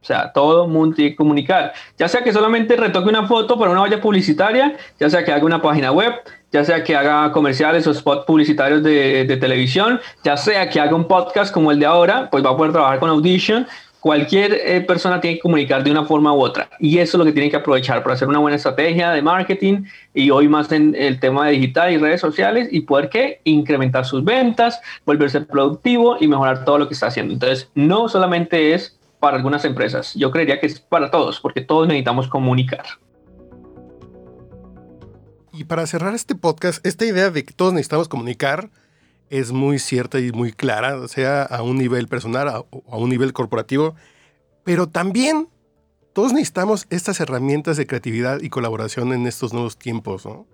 O 0.02 0.04
sea, 0.04 0.32
todo 0.32 0.66
mundo 0.66 0.96
tiene 0.96 1.10
que 1.10 1.16
comunicar. 1.16 1.74
Ya 1.98 2.08
sea 2.08 2.22
que 2.22 2.32
solamente 2.32 2.74
retoque 2.74 3.10
una 3.10 3.26
foto 3.26 3.58
para 3.58 3.70
una 3.70 3.80
valla 3.80 4.00
publicitaria, 4.00 4.76
ya 4.98 5.10
sea 5.10 5.24
que 5.24 5.32
haga 5.32 5.44
una 5.44 5.60
página 5.60 5.92
web, 5.92 6.14
ya 6.52 6.64
sea 6.64 6.82
que 6.82 6.96
haga 6.96 7.32
comerciales 7.32 7.86
o 7.86 7.94
spots 7.94 8.24
publicitarios 8.24 8.82
de, 8.82 9.36
televisión, 9.40 10.00
ya 10.24 10.36
sea 10.36 10.68
que 10.68 10.80
haga 10.80 10.94
un 10.94 11.06
podcast 11.06 11.52
como 11.52 11.70
el 11.70 11.78
de 11.78 11.86
ahora, 11.86 12.28
pues 12.30 12.44
va 12.44 12.50
a 12.50 12.56
poder 12.56 12.72
trabajar 12.72 12.98
con 12.98 13.10
Audition, 13.10 13.66
cualquier 14.00 14.54
eh, 14.64 14.80
persona 14.80 15.20
tiene 15.20 15.36
que 15.36 15.42
comunicar 15.42 15.84
de 15.84 15.90
una 15.90 16.04
forma 16.04 16.32
u 16.32 16.40
otra 16.40 16.70
y 16.78 16.98
eso 16.98 17.16
es 17.16 17.18
lo 17.18 17.24
que 17.24 17.32
tiene 17.32 17.50
que 17.50 17.56
aprovechar 17.56 18.02
para 18.02 18.14
hacer 18.14 18.28
una 18.28 18.38
buena 18.38 18.56
estrategia 18.56 19.10
de 19.10 19.22
marketing 19.22 19.84
y 20.14 20.30
hoy 20.30 20.48
más 20.48 20.72
en 20.72 20.96
el 20.98 21.20
tema 21.20 21.46
de 21.46 21.52
digital 21.52 21.92
y 21.92 21.98
redes 21.98 22.20
sociales 22.20 22.68
y 22.70 22.80
poder 22.80 23.10
que 23.10 23.40
incrementar 23.44 24.06
sus 24.06 24.24
ventas, 24.24 24.80
volverse 25.04 25.42
productivo 25.42 26.16
y 26.18 26.26
mejorar 26.28 26.64
todo 26.64 26.78
lo 26.78 26.88
que 26.88 26.94
está 26.94 27.08
haciendo. 27.08 27.34
Entonces, 27.34 27.70
no 27.74 28.08
solamente 28.08 28.72
es 28.72 28.98
para 29.20 29.36
algunas 29.36 29.66
empresas, 29.66 30.14
yo 30.14 30.30
creería 30.30 30.58
que 30.58 30.66
es 30.66 30.80
para 30.80 31.10
todos 31.10 31.38
porque 31.40 31.60
todos 31.60 31.86
necesitamos 31.86 32.26
comunicar. 32.26 32.84
Y 35.52 35.64
para 35.64 35.86
cerrar 35.86 36.14
este 36.14 36.34
podcast, 36.34 36.84
esta 36.86 37.04
idea 37.04 37.30
de 37.30 37.44
que 37.44 37.52
todos 37.52 37.72
necesitamos 37.72 38.08
comunicar, 38.08 38.70
es 39.30 39.52
muy 39.52 39.78
cierta 39.78 40.18
y 40.20 40.32
muy 40.32 40.52
clara, 40.52 41.06
sea 41.08 41.42
a 41.42 41.62
un 41.62 41.78
nivel 41.78 42.08
personal 42.08 42.64
o 42.70 42.82
a, 42.90 42.96
un 42.96 43.10
nivel 43.10 43.32
corporativo, 43.32 43.94
pero 44.64 44.88
también 44.88 45.48
todos 46.12 46.32
necesitamos 46.32 46.86
estas 46.90 47.20
herramientas 47.20 47.76
de 47.76 47.86
creatividad 47.86 48.40
y 48.40 48.50
colaboración 48.50 49.12
en 49.12 49.26
estos 49.26 49.52
nuevos 49.52 49.78
tiempos, 49.78 50.26
¿no? 50.26 50.46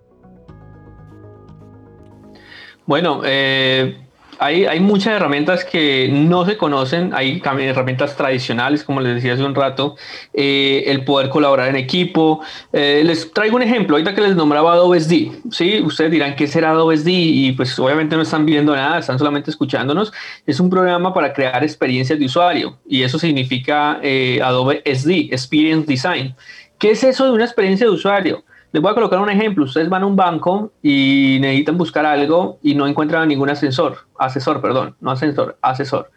Bueno, 2.85 3.21
eh, 3.25 4.06
hay, 4.39 4.79
muchas 4.79 5.13
herramientas 5.13 5.65
que 5.65 6.09
no 6.11 6.45
se 6.45 6.57
conocen, 6.57 7.11
hay 7.13 7.41
herramientas 7.43 8.15
tradicionales, 8.15 8.83
como 8.83 9.01
les 9.01 9.15
decía 9.15 9.33
hace 9.33 9.43
un 9.43 9.55
rato, 9.55 9.95
eh, 10.33 10.83
el 10.87 11.03
poder 11.03 11.29
colaborar 11.29 11.69
en 11.69 11.75
equipo. 11.75 12.41
Eh, 12.73 13.01
les 13.05 13.31
traigo 13.33 13.55
un 13.55 13.63
ejemplo, 13.63 13.95
ahorita 13.95 14.13
que 14.13 14.21
les 14.21 14.35
nombraba 14.35 14.73
Adobe 14.73 14.99
SD, 14.99 15.31
¿sí? 15.51 15.81
Ustedes 15.81 16.11
dirán, 16.11 16.35
¿qué 16.35 16.47
será 16.47 16.71
Adobe 16.71 16.97
SD? 16.97 17.11
Y 17.11 17.51
pues 17.53 17.77
obviamente 17.79 18.15
no 18.15 18.21
están 18.21 18.45
viendo 18.45 18.75
nada, 18.75 18.99
están 18.99 19.17
solamente 19.17 19.49
escuchándonos. 19.49 20.13
Es 20.45 20.59
un 20.59 20.69
programa 20.69 21.13
para 21.13 21.33
crear 21.33 21.63
experiencias 21.63 22.19
de 22.19 22.25
usuario 22.25 22.77
y 22.87 23.03
eso 23.03 23.19
significa 23.19 23.99
eh, 24.03 24.39
Adobe 24.43 24.81
SD, 24.85 25.29
Experience 25.31 25.87
Design. 25.87 26.35
¿Qué 26.77 26.91
es 26.91 27.03
eso 27.03 27.25
de 27.25 27.31
una 27.31 27.45
experiencia 27.45 27.87
de 27.87 27.93
usuario? 27.93 28.43
Les 28.77 28.81
voy 28.83 28.91
a 28.91 28.93
colocar 28.93 29.17
un 29.17 29.31
ejemplo. 29.31 29.65
Ustedes 29.65 29.89
van 29.89 30.03
a 30.03 30.05
un 30.05 30.15
banco 30.15 30.71
y 30.83 31.39
necesitan 31.41 31.79
buscar 31.79 32.05
algo 32.05 32.59
y 32.61 32.75
no 32.75 32.85
encuentran 32.85 33.27
ningún 33.27 33.49
ascensor, 33.49 34.05
asesor, 34.19 34.61
perdón, 34.61 34.95
no 35.01 35.09
ascensor, 35.09 35.57
asesor. 35.63 36.11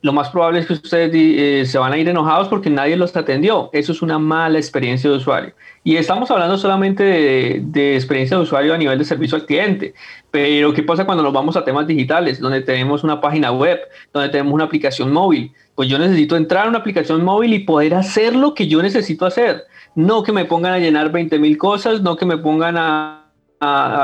Lo 0.00 0.12
más 0.12 0.28
probable 0.28 0.60
es 0.60 0.66
que 0.66 0.74
ustedes 0.74 1.10
eh, 1.12 1.66
se 1.66 1.76
van 1.76 1.92
a 1.92 1.98
ir 1.98 2.08
enojados 2.08 2.46
porque 2.46 2.70
nadie 2.70 2.96
los 2.96 3.16
atendió. 3.16 3.68
Eso 3.72 3.90
es 3.90 4.00
una 4.00 4.20
mala 4.20 4.58
experiencia 4.58 5.10
de 5.10 5.16
usuario. 5.16 5.54
Y 5.82 5.96
estamos 5.96 6.30
hablando 6.30 6.56
solamente 6.56 7.02
de, 7.02 7.62
de 7.64 7.96
experiencia 7.96 8.36
de 8.36 8.44
usuario 8.44 8.74
a 8.74 8.78
nivel 8.78 8.96
de 8.96 9.04
servicio 9.04 9.34
al 9.36 9.44
cliente. 9.44 9.92
Pero 10.30 10.72
¿qué 10.72 10.84
pasa 10.84 11.04
cuando 11.04 11.24
nos 11.24 11.32
vamos 11.32 11.56
a 11.56 11.64
temas 11.64 11.88
digitales, 11.88 12.38
donde 12.38 12.60
tenemos 12.60 13.02
una 13.02 13.20
página 13.20 13.50
web, 13.50 13.80
donde 14.12 14.28
tenemos 14.28 14.52
una 14.52 14.66
aplicación 14.66 15.12
móvil? 15.12 15.50
Pues 15.74 15.88
yo 15.88 15.98
necesito 15.98 16.36
entrar 16.36 16.66
a 16.66 16.68
una 16.68 16.78
aplicación 16.78 17.24
móvil 17.24 17.54
y 17.54 17.58
poder 17.58 17.92
hacer 17.94 18.36
lo 18.36 18.54
que 18.54 18.68
yo 18.68 18.80
necesito 18.84 19.26
hacer 19.26 19.64
no 19.94 20.22
que 20.22 20.32
me 20.32 20.44
pongan 20.44 20.72
a 20.72 20.78
llenar 20.78 21.12
20 21.12 21.38
mil 21.38 21.56
cosas, 21.58 22.02
no 22.02 22.16
que 22.16 22.26
me 22.26 22.38
pongan 22.38 22.76
a, 22.76 23.20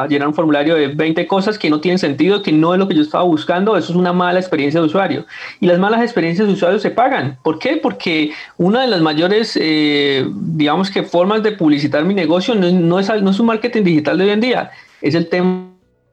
llenar 0.08 0.26
un 0.26 0.32
formulario 0.32 0.74
de 0.74 0.88
20 0.88 1.26
cosas 1.26 1.58
que 1.58 1.68
no 1.68 1.80
tienen 1.82 1.98
sentido, 1.98 2.42
que 2.42 2.50
no 2.50 2.72
es 2.72 2.78
lo 2.78 2.88
que 2.88 2.94
yo 2.94 3.02
estaba 3.02 3.24
buscando, 3.24 3.76
eso 3.76 3.92
es 3.92 3.98
una 3.98 4.10
mala 4.10 4.40
experiencia 4.40 4.80
de 4.80 4.86
usuario. 4.86 5.26
Y 5.60 5.66
las 5.66 5.78
malas 5.78 6.00
experiencias 6.00 6.48
de 6.48 6.54
usuario 6.54 6.78
se 6.78 6.90
pagan. 6.90 7.36
¿Por 7.42 7.58
qué? 7.58 7.76
Porque 7.76 8.32
una 8.56 8.80
de 8.80 8.86
las 8.86 9.02
mayores, 9.02 9.58
eh, 9.60 10.26
digamos 10.32 10.90
que 10.90 11.02
formas 11.02 11.42
de 11.42 11.52
publicitar 11.52 12.06
mi 12.06 12.14
negocio 12.14 12.54
no, 12.54 12.70
no, 12.70 12.98
es, 12.98 13.10
no 13.22 13.30
es 13.30 13.38
un 13.38 13.46
marketing 13.46 13.82
digital 13.82 14.16
de 14.16 14.24
hoy 14.24 14.30
en 14.30 14.40
día, 14.40 14.70
es 15.02 15.14
el 15.14 15.28
tema 15.28 15.69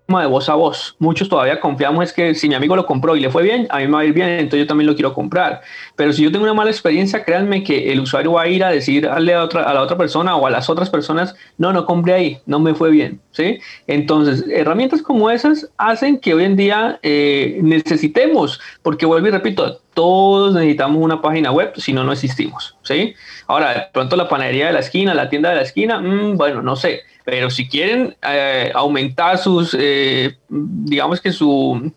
de 0.07 0.25
voz 0.25 0.47
a 0.47 0.55
voz. 0.55 0.95
Muchos 0.99 1.27
todavía 1.27 1.59
confiamos 1.59 2.05
es 2.05 2.13
que 2.13 2.33
si 2.33 2.47
mi 2.47 2.55
amigo 2.55 2.77
lo 2.77 2.85
compró 2.85 3.17
y 3.17 3.19
le 3.19 3.29
fue 3.29 3.43
bien, 3.43 3.67
a 3.69 3.79
mí 3.79 3.87
me 3.87 3.93
va 3.93 3.99
a 3.99 4.05
ir 4.05 4.13
bien, 4.13 4.29
entonces 4.29 4.61
yo 4.61 4.67
también 4.67 4.87
lo 4.87 4.95
quiero 4.95 5.13
comprar. 5.13 5.61
Pero 5.97 6.13
si 6.13 6.23
yo 6.23 6.31
tengo 6.31 6.45
una 6.45 6.53
mala 6.53 6.71
experiencia, 6.71 7.25
créanme 7.25 7.61
que 7.61 7.91
el 7.91 7.99
usuario 7.99 8.31
va 8.33 8.43
a 8.43 8.47
ir 8.47 8.63
a 8.63 8.69
decirle 8.69 9.33
a, 9.33 9.43
otra, 9.43 9.63
a 9.63 9.73
la 9.73 9.81
otra 9.81 9.97
persona 9.97 10.37
o 10.37 10.47
a 10.47 10.49
las 10.49 10.69
otras 10.69 10.89
personas, 10.89 11.35
no, 11.57 11.73
no 11.73 11.85
compré 11.85 12.13
ahí, 12.13 12.37
no 12.45 12.59
me 12.59 12.73
fue 12.73 12.89
bien. 12.89 13.19
¿sí? 13.31 13.59
Entonces, 13.85 14.45
herramientas 14.49 15.01
como 15.01 15.29
esas 15.29 15.69
hacen 15.77 16.19
que 16.19 16.33
hoy 16.33 16.45
en 16.45 16.55
día 16.55 16.99
eh, 17.03 17.59
necesitemos, 17.61 18.61
porque 18.83 19.05
vuelvo 19.05 19.27
y 19.27 19.31
repito, 19.31 19.81
todos 19.93 20.53
necesitamos 20.53 21.03
una 21.03 21.21
página 21.21 21.51
web, 21.51 21.73
si 21.75 21.91
no, 21.91 22.05
no 22.05 22.13
existimos. 22.13 22.77
¿sí? 22.83 23.13
Ahora, 23.47 23.73
de 23.73 23.83
pronto 23.91 24.15
la 24.15 24.29
panadería 24.29 24.67
de 24.67 24.73
la 24.73 24.79
esquina, 24.79 25.13
la 25.13 25.27
tienda 25.29 25.49
de 25.49 25.55
la 25.57 25.61
esquina, 25.63 25.99
mm, 25.99 26.37
bueno, 26.37 26.61
no 26.61 26.77
sé 26.77 27.01
pero 27.27 27.49
si 27.49 27.67
quieren 27.67 28.15
eh, 28.25 28.71
aumentar 28.73 29.37
sus, 29.37 29.75
eh, 29.77 30.37
digamos 30.47 31.19
que 31.19 31.33
su, 31.33 31.91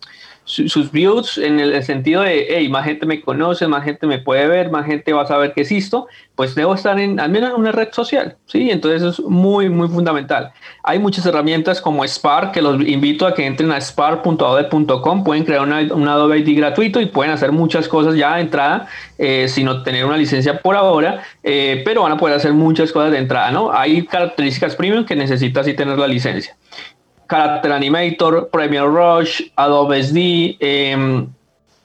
sus 0.51 0.91
views 0.91 1.37
en 1.37 1.61
el 1.61 1.81
sentido 1.81 2.23
de, 2.23 2.45
hey, 2.49 2.67
más 2.67 2.83
gente 2.83 3.05
me 3.05 3.21
conoce, 3.21 3.67
más 3.67 3.85
gente 3.85 4.05
me 4.05 4.19
puede 4.19 4.47
ver, 4.47 4.69
más 4.69 4.85
gente 4.85 5.13
va 5.13 5.21
a 5.21 5.25
saber 5.25 5.53
que 5.53 5.61
existo, 5.61 6.07
pues 6.35 6.55
debo 6.55 6.75
estar 6.75 6.99
en 6.99 7.21
al 7.21 7.29
menos 7.29 7.51
en 7.51 7.55
una 7.55 7.71
red 7.71 7.87
social, 7.93 8.35
¿sí? 8.47 8.69
Entonces 8.69 9.01
es 9.01 9.19
muy, 9.21 9.69
muy 9.69 9.87
fundamental. 9.87 10.51
Hay 10.83 10.99
muchas 10.99 11.25
herramientas 11.25 11.79
como 11.79 12.05
Spark, 12.05 12.51
que 12.51 12.61
los 12.61 12.85
invito 12.85 13.25
a 13.25 13.33
que 13.33 13.45
entren 13.45 13.71
a 13.71 13.79
spark.adobe.com, 13.79 15.23
pueden 15.23 15.45
crear 15.45 15.61
una, 15.61 15.79
un 15.93 16.05
Adobe 16.05 16.39
ID 16.39 16.57
gratuito 16.57 16.99
y 16.99 17.05
pueden 17.05 17.31
hacer 17.31 17.53
muchas 17.53 17.87
cosas 17.87 18.15
ya 18.15 18.35
de 18.35 18.41
entrada, 18.41 18.89
eh, 19.17 19.47
sin 19.47 19.69
obtener 19.69 20.03
una 20.03 20.17
licencia 20.17 20.59
por 20.59 20.75
ahora, 20.75 21.23
eh, 21.43 21.81
pero 21.85 22.03
van 22.03 22.11
a 22.11 22.17
poder 22.17 22.35
hacer 22.35 22.51
muchas 22.51 22.91
cosas 22.91 23.11
de 23.11 23.19
entrada, 23.19 23.51
¿no? 23.51 23.71
Hay 23.71 24.05
características 24.05 24.75
premium 24.75 25.05
que 25.05 25.15
necesitas 25.15 25.65
y 25.69 25.73
tener 25.75 25.97
la 25.97 26.07
licencia. 26.07 26.57
Character 27.31 27.71
Animator, 27.71 28.49
Premiere 28.49 28.87
Rush, 28.87 29.41
Adobe 29.55 29.99
SD, 30.03 30.57
em, 30.59 31.27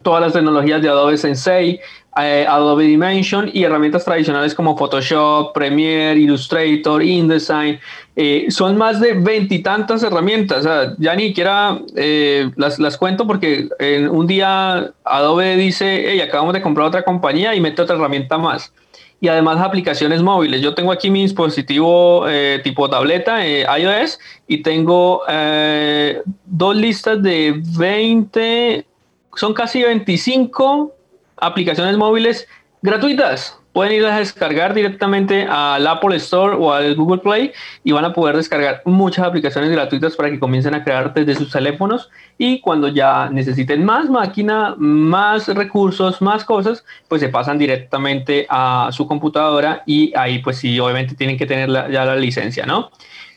todas 0.02 0.20
las 0.20 0.32
tecnologías 0.32 0.82
de 0.82 0.88
Adobe 0.88 1.16
Sensei, 1.16 1.78
eh, 2.20 2.44
Adobe 2.48 2.84
Dimension 2.84 3.48
y 3.52 3.62
herramientas 3.62 4.04
tradicionales 4.04 4.56
como 4.56 4.76
Photoshop, 4.76 5.52
Premiere, 5.54 6.18
Illustrator, 6.18 7.00
InDesign. 7.00 7.78
Eh, 8.16 8.46
son 8.48 8.76
más 8.76 9.00
de 9.00 9.12
veintitantas 9.12 10.02
herramientas. 10.02 10.66
ya 10.98 11.14
ni 11.14 11.28
siquiera 11.28 11.78
eh, 11.94 12.50
las, 12.56 12.80
las, 12.80 12.96
cuento 12.96 13.24
porque 13.24 13.68
en 13.78 14.08
un 14.08 14.26
día 14.26 14.90
Adobe 15.04 15.56
dice, 15.56 16.10
hey, 16.10 16.20
acabamos 16.22 16.54
de 16.54 16.62
comprar 16.62 16.88
otra 16.88 17.04
compañía 17.04 17.54
y 17.54 17.60
mete 17.60 17.82
otra 17.82 17.94
herramienta 17.94 18.36
más 18.36 18.72
y 19.20 19.28
además 19.28 19.60
aplicaciones 19.60 20.22
móviles. 20.22 20.60
Yo 20.60 20.74
tengo 20.74 20.92
aquí 20.92 21.10
mi 21.10 21.22
dispositivo 21.22 22.28
eh, 22.28 22.60
tipo 22.62 22.88
tableta 22.90 23.46
eh, 23.46 23.66
iOS 23.80 24.18
y 24.46 24.62
tengo 24.62 25.22
eh, 25.28 26.22
dos 26.44 26.76
listas 26.76 27.22
de 27.22 27.60
20, 27.78 28.86
son 29.34 29.54
casi 29.54 29.82
25 29.82 30.94
aplicaciones 31.38 31.96
móviles 31.96 32.46
gratuitas 32.82 33.58
pueden 33.76 33.92
ir 33.92 34.06
a 34.06 34.16
descargar 34.16 34.72
directamente 34.72 35.42
al 35.42 35.86
Apple 35.86 36.16
Store 36.16 36.56
o 36.58 36.72
al 36.72 36.94
Google 36.94 37.18
Play 37.18 37.52
y 37.84 37.92
van 37.92 38.06
a 38.06 38.14
poder 38.14 38.34
descargar 38.34 38.80
muchas 38.86 39.26
aplicaciones 39.26 39.70
gratuitas 39.70 40.16
para 40.16 40.30
que 40.30 40.40
comiencen 40.40 40.74
a 40.74 40.82
crear 40.82 41.12
desde 41.12 41.34
sus 41.34 41.52
teléfonos 41.52 42.08
y 42.38 42.60
cuando 42.60 42.88
ya 42.88 43.28
necesiten 43.28 43.84
más 43.84 44.08
máquina, 44.08 44.74
más 44.78 45.48
recursos, 45.48 46.22
más 46.22 46.42
cosas, 46.42 46.86
pues 47.06 47.20
se 47.20 47.28
pasan 47.28 47.58
directamente 47.58 48.46
a 48.48 48.88
su 48.92 49.06
computadora 49.06 49.82
y 49.84 50.10
ahí 50.16 50.38
pues 50.38 50.56
sí, 50.56 50.80
obviamente 50.80 51.14
tienen 51.14 51.36
que 51.36 51.44
tener 51.44 51.68
ya 51.68 52.06
la 52.06 52.16
licencia, 52.16 52.64
¿no? 52.64 52.90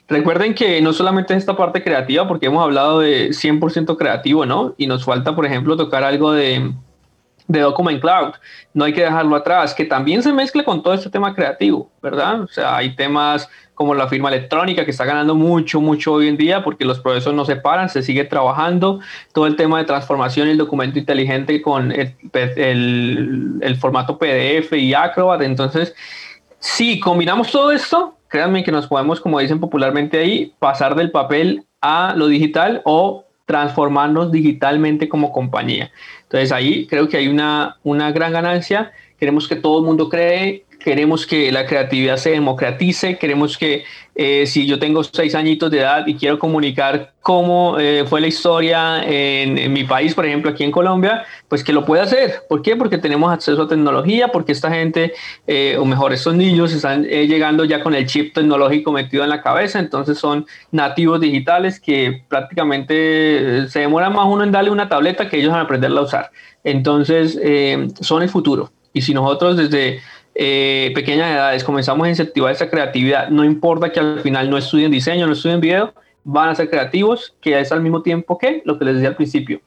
Recuerden 0.07 0.53
que 0.55 0.81
no 0.81 0.93
solamente 0.93 1.33
es 1.33 1.39
esta 1.39 1.57
parte 1.57 1.83
creativa, 1.83 2.29
porque 2.29 2.45
hemos 2.45 2.63
hablado 2.63 3.01
de 3.01 3.31
100% 3.31 3.97
creativo, 3.97 4.45
¿no? 4.45 4.73
Y 4.77 4.87
nos 4.87 5.03
falta, 5.03 5.35
por 5.35 5.45
ejemplo, 5.45 5.75
tocar 5.75 6.05
algo 6.05 6.31
de 6.31 6.71
de 7.49 7.61
Document 7.61 7.99
Cloud. 7.99 8.35
No 8.73 8.85
hay 8.85 8.93
que 8.93 9.01
dejarlo 9.01 9.35
atrás, 9.35 9.73
que 9.73 9.83
también 9.83 10.21
se 10.21 10.31
mezcla 10.31 10.63
con 10.63 10.81
todo 10.83 10.93
este 10.93 11.09
tema 11.09 11.33
creativo, 11.33 11.91
¿verdad? 12.01 12.43
O 12.43 12.47
sea, 12.47 12.77
hay 12.77 12.95
temas 12.95 13.49
como 13.73 13.95
la 13.95 14.07
firma 14.07 14.29
electrónica 14.29 14.85
que 14.85 14.91
está 14.91 15.03
ganando 15.03 15.33
mucho, 15.33 15.81
mucho 15.81 16.13
hoy 16.13 16.27
en 16.27 16.37
día 16.37 16.63
porque 16.63 16.85
los 16.85 16.99
procesos 16.99 17.33
no 17.33 17.45
se 17.45 17.55
paran, 17.55 17.89
se 17.89 18.03
sigue 18.03 18.23
trabajando. 18.23 18.99
Todo 19.33 19.47
el 19.47 19.55
tema 19.55 19.79
de 19.79 19.85
transformación 19.85 20.47
y 20.47 20.51
el 20.51 20.57
documento 20.57 20.99
inteligente 20.99 21.61
con 21.61 21.91
el, 21.91 22.15
el 23.61 23.75
formato 23.77 24.19
PDF 24.19 24.73
y 24.73 24.93
Acrobat. 24.93 25.41
Entonces, 25.41 25.95
si 26.59 26.99
combinamos 26.99 27.51
todo 27.51 27.71
esto, 27.71 28.15
créanme 28.27 28.63
que 28.63 28.71
nos 28.71 28.85
podemos, 28.85 29.19
como 29.19 29.39
dicen 29.39 29.59
popularmente 29.59 30.19
ahí, 30.19 30.53
pasar 30.59 30.93
del 30.93 31.09
papel 31.09 31.65
a 31.81 32.13
lo 32.15 32.27
digital 32.27 32.81
o 32.85 33.25
transformarnos 33.49 34.31
digitalmente 34.31 35.09
como 35.09 35.31
compañía. 35.31 35.91
Entonces 36.21 36.51
ahí 36.51 36.85
creo 36.85 37.09
que 37.09 37.17
hay 37.17 37.27
una, 37.27 37.77
una 37.81 38.11
gran 38.11 38.31
ganancia. 38.31 38.91
Queremos 39.19 39.47
que 39.47 39.55
todo 39.55 39.79
el 39.79 39.85
mundo 39.85 40.07
cree, 40.07 40.65
queremos 40.79 41.27
que 41.27 41.51
la 41.51 41.65
creatividad 41.65 42.17
se 42.17 42.31
democratice, 42.31 43.17
queremos 43.17 43.57
que 43.57 43.83
eh, 44.15 44.47
si 44.47 44.65
yo 44.65 44.79
tengo 44.79 45.03
seis 45.03 45.35
añitos 45.35 45.69
de 45.71 45.79
edad 45.79 46.05
y 46.07 46.15
quiero 46.15 46.39
comunicar 46.39 47.13
cómo 47.21 47.77
eh, 47.79 48.05
fue 48.07 48.19
la 48.19 48.27
historia 48.27 49.03
en, 49.05 49.71
mi 49.71 49.83
país, 49.83 50.13
por 50.13 50.25
ejemplo, 50.25 50.51
aquí 50.51 50.63
en 50.63 50.71
Colombia, 50.71 51.25
pues 51.47 51.63
que 51.63 51.73
lo 51.73 51.85
pueda 51.85 52.03
hacer. 52.03 52.41
¿Por 52.49 52.61
qué? 52.61 52.75
Porque 52.75 52.97
tenemos 52.97 53.31
acceso 53.31 53.61
a 53.61 53.67
tecnología, 53.67 54.29
porque 54.29 54.51
esta 54.51 54.71
gente, 54.71 55.13
eh, 55.47 55.77
o 55.79 55.85
mejor, 55.85 56.11
estos 56.11 56.35
niños 56.35 56.73
están 56.73 57.03
llegando 57.03 57.65
ya 57.65 57.81
con 57.81 57.93
el 57.93 58.05
chip 58.07 58.33
tecnológico 58.33 58.91
metido 58.91 59.23
en 59.23 59.29
la 59.29 59.41
cabeza, 59.41 59.79
entonces 59.79 60.17
son 60.17 60.45
nativos 60.71 61.21
digitales 61.21 61.79
que 61.79 62.23
prácticamente 62.27 63.67
se 63.67 63.79
demora 63.79 64.09
más 64.09 64.25
uno 64.27 64.43
en 64.43 64.51
darle 64.51 64.71
una 64.71 64.89
tableta 64.89 65.29
que 65.29 65.37
ellos 65.37 65.51
van 65.51 65.61
a 65.61 65.63
aprenderla 65.63 66.01
a 66.01 66.03
usar. 66.03 66.31
Entonces, 66.63 67.39
son 68.01 68.21
el 68.21 68.29
futuro. 68.29 68.71
Y 68.91 69.01
si 69.01 69.13
nosotros 69.13 69.55
desde 69.55 70.01
eh, 70.35 70.91
pequeñas 70.95 71.31
edades 71.31 71.63
comenzamos 71.63 72.07
a 72.07 72.09
incentivar 72.09 72.51
esa 72.51 72.69
creatividad, 72.69 73.29
no 73.29 73.43
importa 73.43 73.91
que 73.91 73.99
al 73.99 74.21
final 74.21 74.49
no 74.49 74.57
estudien 74.57 74.91
diseño, 74.91 75.27
no 75.27 75.33
estudien 75.33 75.59
video, 75.59 75.93
van 76.23 76.49
a 76.49 76.55
ser 76.55 76.69
creativos, 76.69 77.35
que 77.41 77.59
es 77.59 77.71
al 77.71 77.81
mismo 77.81 78.01
tiempo 78.01 78.37
que 78.37 78.61
lo 78.65 78.77
que 78.77 78.85
les 78.85 78.95
decía 78.95 79.09
al 79.09 79.15
principio, 79.15 79.61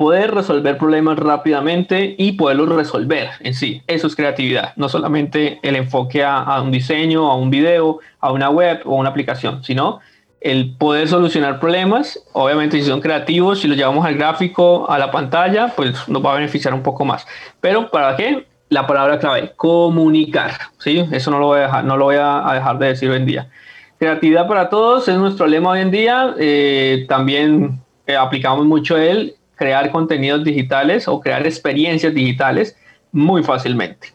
poder 0.00 0.34
resolver 0.34 0.78
problemas 0.78 1.18
rápidamente 1.18 2.14
y 2.16 2.32
poderlos 2.32 2.70
resolver 2.70 3.28
en 3.40 3.52
sí. 3.52 3.82
Eso 3.86 4.06
es 4.06 4.16
creatividad, 4.16 4.72
no 4.76 4.88
solamente 4.88 5.58
el 5.62 5.76
enfoque 5.76 6.24
a, 6.24 6.62
un 6.62 6.70
diseño, 6.70 7.30
a 7.30 7.36
un 7.36 7.50
video, 7.50 8.00
a 8.18 8.32
una 8.32 8.48
web 8.48 8.80
o 8.86 8.94
una 8.94 9.10
aplicación, 9.10 9.62
sino 9.62 10.00
el 10.40 10.74
poder 10.76 11.06
solucionar 11.06 11.60
problemas. 11.60 12.18
Obviamente 12.32 12.78
si 12.78 12.86
son 12.86 13.02
creativos, 13.02 13.60
si 13.60 13.68
los 13.68 13.76
llevamos 13.76 14.06
al 14.06 14.14
gráfico, 14.14 14.90
a 14.90 14.98
la 14.98 15.10
pantalla, 15.10 15.68
pues 15.76 16.08
nos 16.08 16.24
va 16.24 16.32
a 16.32 16.36
beneficiar 16.36 16.72
un 16.72 16.82
poco 16.82 17.04
más. 17.04 17.26
Pero 17.60 17.90
¿para 17.90 18.16
qué? 18.16 18.46
La 18.70 18.86
palabra 18.86 19.18
clave, 19.18 19.52
comunicar. 19.56 20.52
¿sí? 20.78 21.04
Eso 21.12 21.30
no 21.30 21.38
lo 21.38 21.46
voy 21.46 21.58
a 21.58 21.62
dejar, 21.62 21.84
no 21.84 21.96
lo 21.96 22.06
voy 22.06 22.16
a 22.18 22.50
dejar 22.54 22.78
de 22.78 22.86
decir 22.86 23.10
hoy 23.10 23.18
en 23.18 23.26
día. 23.26 23.50
Creatividad 23.98 24.48
para 24.48 24.70
todos 24.70 25.06
es 25.08 25.16
nuestro 25.18 25.46
lema 25.46 25.72
hoy 25.72 25.80
en 25.80 25.90
día. 25.90 26.34
Eh, 26.38 27.04
también 27.06 27.82
eh, 28.06 28.16
aplicamos 28.16 28.64
mucho 28.64 28.96
el 28.96 29.34
crear 29.56 29.90
contenidos 29.90 30.42
digitales 30.42 31.06
o 31.06 31.20
crear 31.20 31.46
experiencias 31.46 32.14
digitales 32.14 32.76
muy 33.12 33.42
fácilmente. 33.42 34.14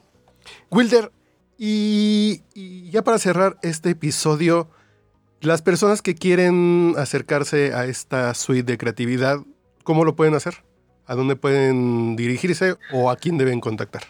Wilder, 0.72 1.12
y 1.56 2.42
ya 2.90 3.04
para 3.04 3.20
cerrar 3.20 3.58
este 3.62 3.92
episodio, 3.92 4.70
las 5.42 5.62
personas 5.62 6.02
que 6.02 6.16
quieren 6.16 6.96
acercarse 6.98 7.74
a 7.76 7.86
esta 7.86 8.34
suite 8.34 8.72
de 8.72 8.80
creatividad, 8.80 9.38
¿cómo 9.84 10.04
lo 10.04 10.16
pueden 10.16 10.34
hacer? 10.34 10.64
¿A 11.06 11.14
dónde 11.14 11.36
pueden 11.36 12.16
dirigirse 12.16 12.76
o 12.92 13.12
a 13.12 13.18
quién 13.18 13.38
deben 13.38 13.60
contactar? 13.60 14.02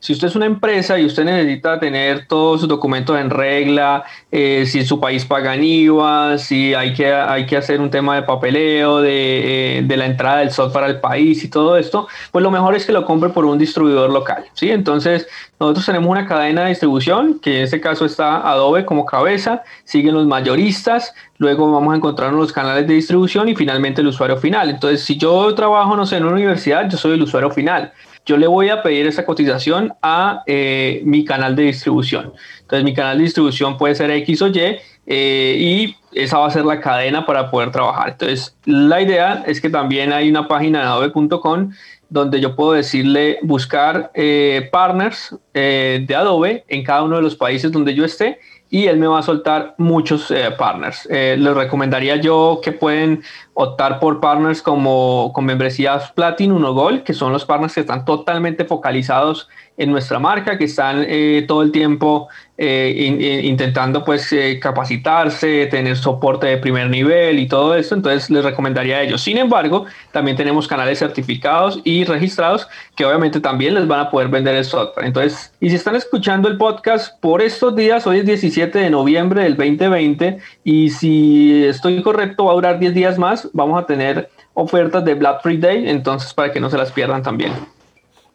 Si 0.00 0.12
usted 0.12 0.28
es 0.28 0.36
una 0.36 0.46
empresa 0.46 0.96
y 0.96 1.04
usted 1.04 1.24
necesita 1.24 1.80
tener 1.80 2.28
todos 2.28 2.60
sus 2.60 2.68
documentos 2.68 3.18
en 3.18 3.30
regla, 3.30 4.04
eh, 4.30 4.64
si 4.64 4.84
su 4.84 5.00
país 5.00 5.24
pagan 5.24 5.60
IVA, 5.60 6.38
si 6.38 6.72
hay 6.72 6.94
que, 6.94 7.12
hay 7.12 7.46
que 7.46 7.56
hacer 7.56 7.80
un 7.80 7.90
tema 7.90 8.14
de 8.14 8.22
papeleo, 8.22 9.00
de, 9.00 9.78
eh, 9.78 9.82
de, 9.82 9.96
la 9.96 10.06
entrada 10.06 10.38
del 10.38 10.52
software 10.52 10.84
al 10.84 11.00
país 11.00 11.42
y 11.42 11.48
todo 11.48 11.76
esto, 11.76 12.06
pues 12.30 12.44
lo 12.44 12.52
mejor 12.52 12.76
es 12.76 12.86
que 12.86 12.92
lo 12.92 13.04
compre 13.04 13.30
por 13.30 13.44
un 13.44 13.58
distribuidor 13.58 14.10
local. 14.10 14.44
¿sí? 14.54 14.70
Entonces, 14.70 15.26
nosotros 15.58 15.84
tenemos 15.86 16.08
una 16.08 16.28
cadena 16.28 16.62
de 16.62 16.68
distribución, 16.68 17.40
que 17.40 17.58
en 17.58 17.64
este 17.64 17.80
caso 17.80 18.04
está 18.04 18.48
Adobe 18.48 18.84
como 18.84 19.04
cabeza, 19.04 19.62
siguen 19.82 20.14
los 20.14 20.28
mayoristas, 20.28 21.12
luego 21.38 21.72
vamos 21.72 21.92
a 21.92 21.96
encontrar 21.96 22.32
los 22.32 22.52
canales 22.52 22.86
de 22.86 22.94
distribución 22.94 23.48
y 23.48 23.56
finalmente 23.56 24.00
el 24.00 24.06
usuario 24.06 24.36
final. 24.36 24.70
Entonces, 24.70 25.02
si 25.02 25.16
yo 25.16 25.52
trabajo, 25.56 25.96
no 25.96 26.06
sé, 26.06 26.18
en 26.18 26.24
una 26.24 26.34
universidad, 26.34 26.88
yo 26.88 26.96
soy 26.96 27.14
el 27.14 27.22
usuario 27.22 27.50
final 27.50 27.92
yo 28.28 28.36
le 28.36 28.46
voy 28.46 28.68
a 28.68 28.82
pedir 28.82 29.06
esa 29.06 29.24
cotización 29.24 29.94
a 30.02 30.42
eh, 30.46 31.00
mi 31.04 31.24
canal 31.24 31.56
de 31.56 31.62
distribución. 31.62 32.34
Entonces, 32.60 32.84
mi 32.84 32.92
canal 32.92 33.16
de 33.16 33.24
distribución 33.24 33.78
puede 33.78 33.94
ser 33.94 34.10
X 34.10 34.42
o 34.42 34.48
Y. 34.48 34.76
eh, 35.06 35.56
y 35.58 35.96
esa 36.12 36.38
va 36.38 36.46
a 36.46 36.50
ser 36.50 36.66
la 36.66 36.78
cadena 36.78 37.24
para 37.24 37.50
poder 37.50 37.70
trabajar. 37.70 38.10
Entonces, 38.10 38.54
la 38.66 39.00
idea 39.00 39.44
es 39.46 39.62
que 39.62 39.70
también 39.70 40.12
hay 40.12 40.28
una 40.28 40.46
página 40.46 40.80
de 40.80 40.84
adobe.com 40.84 41.70
donde 42.10 42.38
yo 42.40 42.54
puedo 42.54 42.72
decirle 42.72 43.38
buscar 43.42 44.10
eh, 44.12 44.68
partners 44.70 45.34
eh, 45.54 46.04
de 46.06 46.14
Adobe 46.14 46.64
en 46.68 46.84
cada 46.84 47.04
uno 47.04 47.16
de 47.16 47.22
los 47.22 47.34
países 47.34 47.72
donde 47.72 47.94
yo 47.94 48.04
esté 48.04 48.38
y 48.70 48.86
él 48.86 48.98
me 48.98 49.06
va 49.06 49.20
a 49.20 49.22
soltar 49.22 49.74
muchos 49.78 50.32
partners. 50.58 51.06
les 51.10 51.54
recomendaría 51.54 52.16
yo 52.16 52.60
que 52.62 52.72
pueden 52.72 53.22
optar 53.54 53.98
por 53.98 54.20
partners 54.20 54.60
como 54.60 55.32
con 55.34 55.44
membresías 55.46 56.12
Platinum 56.12 56.64
o 56.64 56.74
Gold, 56.74 57.02
que 57.02 57.14
son 57.14 57.32
los 57.32 57.44
partners 57.44 57.74
que 57.74 57.80
están 57.80 58.04
totalmente 58.04 58.64
focalizados 58.64 59.48
en 59.76 59.90
nuestra 59.90 60.18
marca, 60.18 60.58
que 60.58 60.64
están 60.64 61.06
todo 61.46 61.62
el 61.62 61.72
tiempo 61.72 62.28
eh, 62.60 63.40
intentando 63.44 64.04
pues 64.04 64.32
eh, 64.32 64.58
capacitarse, 64.60 65.66
tener 65.66 65.96
soporte 65.96 66.48
de 66.48 66.56
primer 66.56 66.90
nivel 66.90 67.38
y 67.38 67.46
todo 67.46 67.76
eso, 67.76 67.94
entonces 67.94 68.28
les 68.30 68.44
recomendaría 68.44 68.96
a 68.96 69.02
ellos. 69.02 69.22
Sin 69.22 69.38
embargo, 69.38 69.86
también 70.10 70.36
tenemos 70.36 70.66
canales 70.66 70.98
certificados 70.98 71.80
y 71.84 72.04
registrados 72.04 72.66
que 72.96 73.04
obviamente 73.04 73.38
también 73.40 73.74
les 73.74 73.86
van 73.86 74.00
a 74.00 74.10
poder 74.10 74.26
vender 74.26 74.56
el 74.56 74.64
software. 74.64 75.06
Entonces, 75.06 75.52
y 75.60 75.70
si 75.70 75.76
están 75.76 75.94
escuchando 75.94 76.48
el 76.48 76.56
podcast 76.56 77.16
por 77.20 77.42
estos 77.42 77.76
días, 77.76 78.08
hoy 78.08 78.18
es 78.18 78.26
17 78.26 78.76
de 78.76 78.90
noviembre 78.90 79.44
del 79.44 79.56
2020 79.56 80.38
y 80.64 80.90
si 80.90 81.64
estoy 81.64 82.02
correcto 82.02 82.46
va 82.46 82.50
a 82.50 82.54
durar 82.54 82.80
10 82.80 82.92
días 82.92 83.18
más, 83.18 83.48
vamos 83.52 83.80
a 83.80 83.86
tener 83.86 84.30
ofertas 84.54 85.04
de 85.04 85.14
Black 85.14 85.42
Friday, 85.42 85.88
entonces 85.88 86.34
para 86.34 86.52
que 86.52 86.58
no 86.58 86.70
se 86.70 86.76
las 86.76 86.90
pierdan 86.90 87.22
también. 87.22 87.52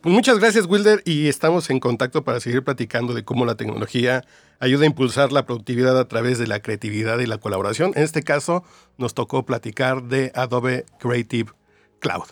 Pues 0.04 0.14
muchas 0.14 0.38
gracias, 0.38 0.66
Wilder, 0.66 1.02
y 1.06 1.30
estamos 1.30 1.70
en 1.70 1.80
contacto 1.80 2.26
para 2.26 2.42
seguir 2.42 2.62
platicando 2.62 3.14
de 3.14 3.24
cómo 3.24 3.46
la 3.46 3.56
tecnología 3.56 4.26
ayuda 4.60 4.84
a 4.84 4.88
impulsar 4.88 5.32
la 5.32 5.46
productividad 5.46 5.98
a 5.98 6.10
través 6.10 6.38
de 6.38 6.46
la 6.46 6.60
creatividad 6.60 7.20
y 7.20 7.26
la 7.26 7.38
colaboración. 7.38 7.94
En 7.96 8.04
este 8.04 8.22
caso, 8.22 8.66
nos 8.98 9.14
tocó 9.14 9.46
platicar 9.46 10.04
de 10.04 10.34
Adobe 10.36 10.84
Creative 11.00 11.52
Cloud. 12.00 12.26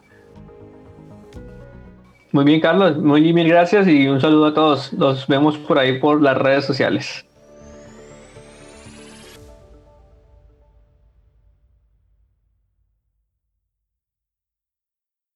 Muy 2.34 2.44
bien, 2.44 2.60
Carlos, 2.60 2.98
muy 2.98 3.22
bien, 3.22 3.48
gracias 3.48 3.88
y 3.88 4.06
un 4.10 4.20
saludo 4.20 4.48
a 4.48 4.54
todos. 4.54 4.92
Nos 4.92 5.26
vemos 5.28 5.58
por 5.58 5.80
ahí 5.80 5.98
por 5.98 6.22
las 6.22 6.38
redes 6.38 6.66
sociales. 6.66 7.26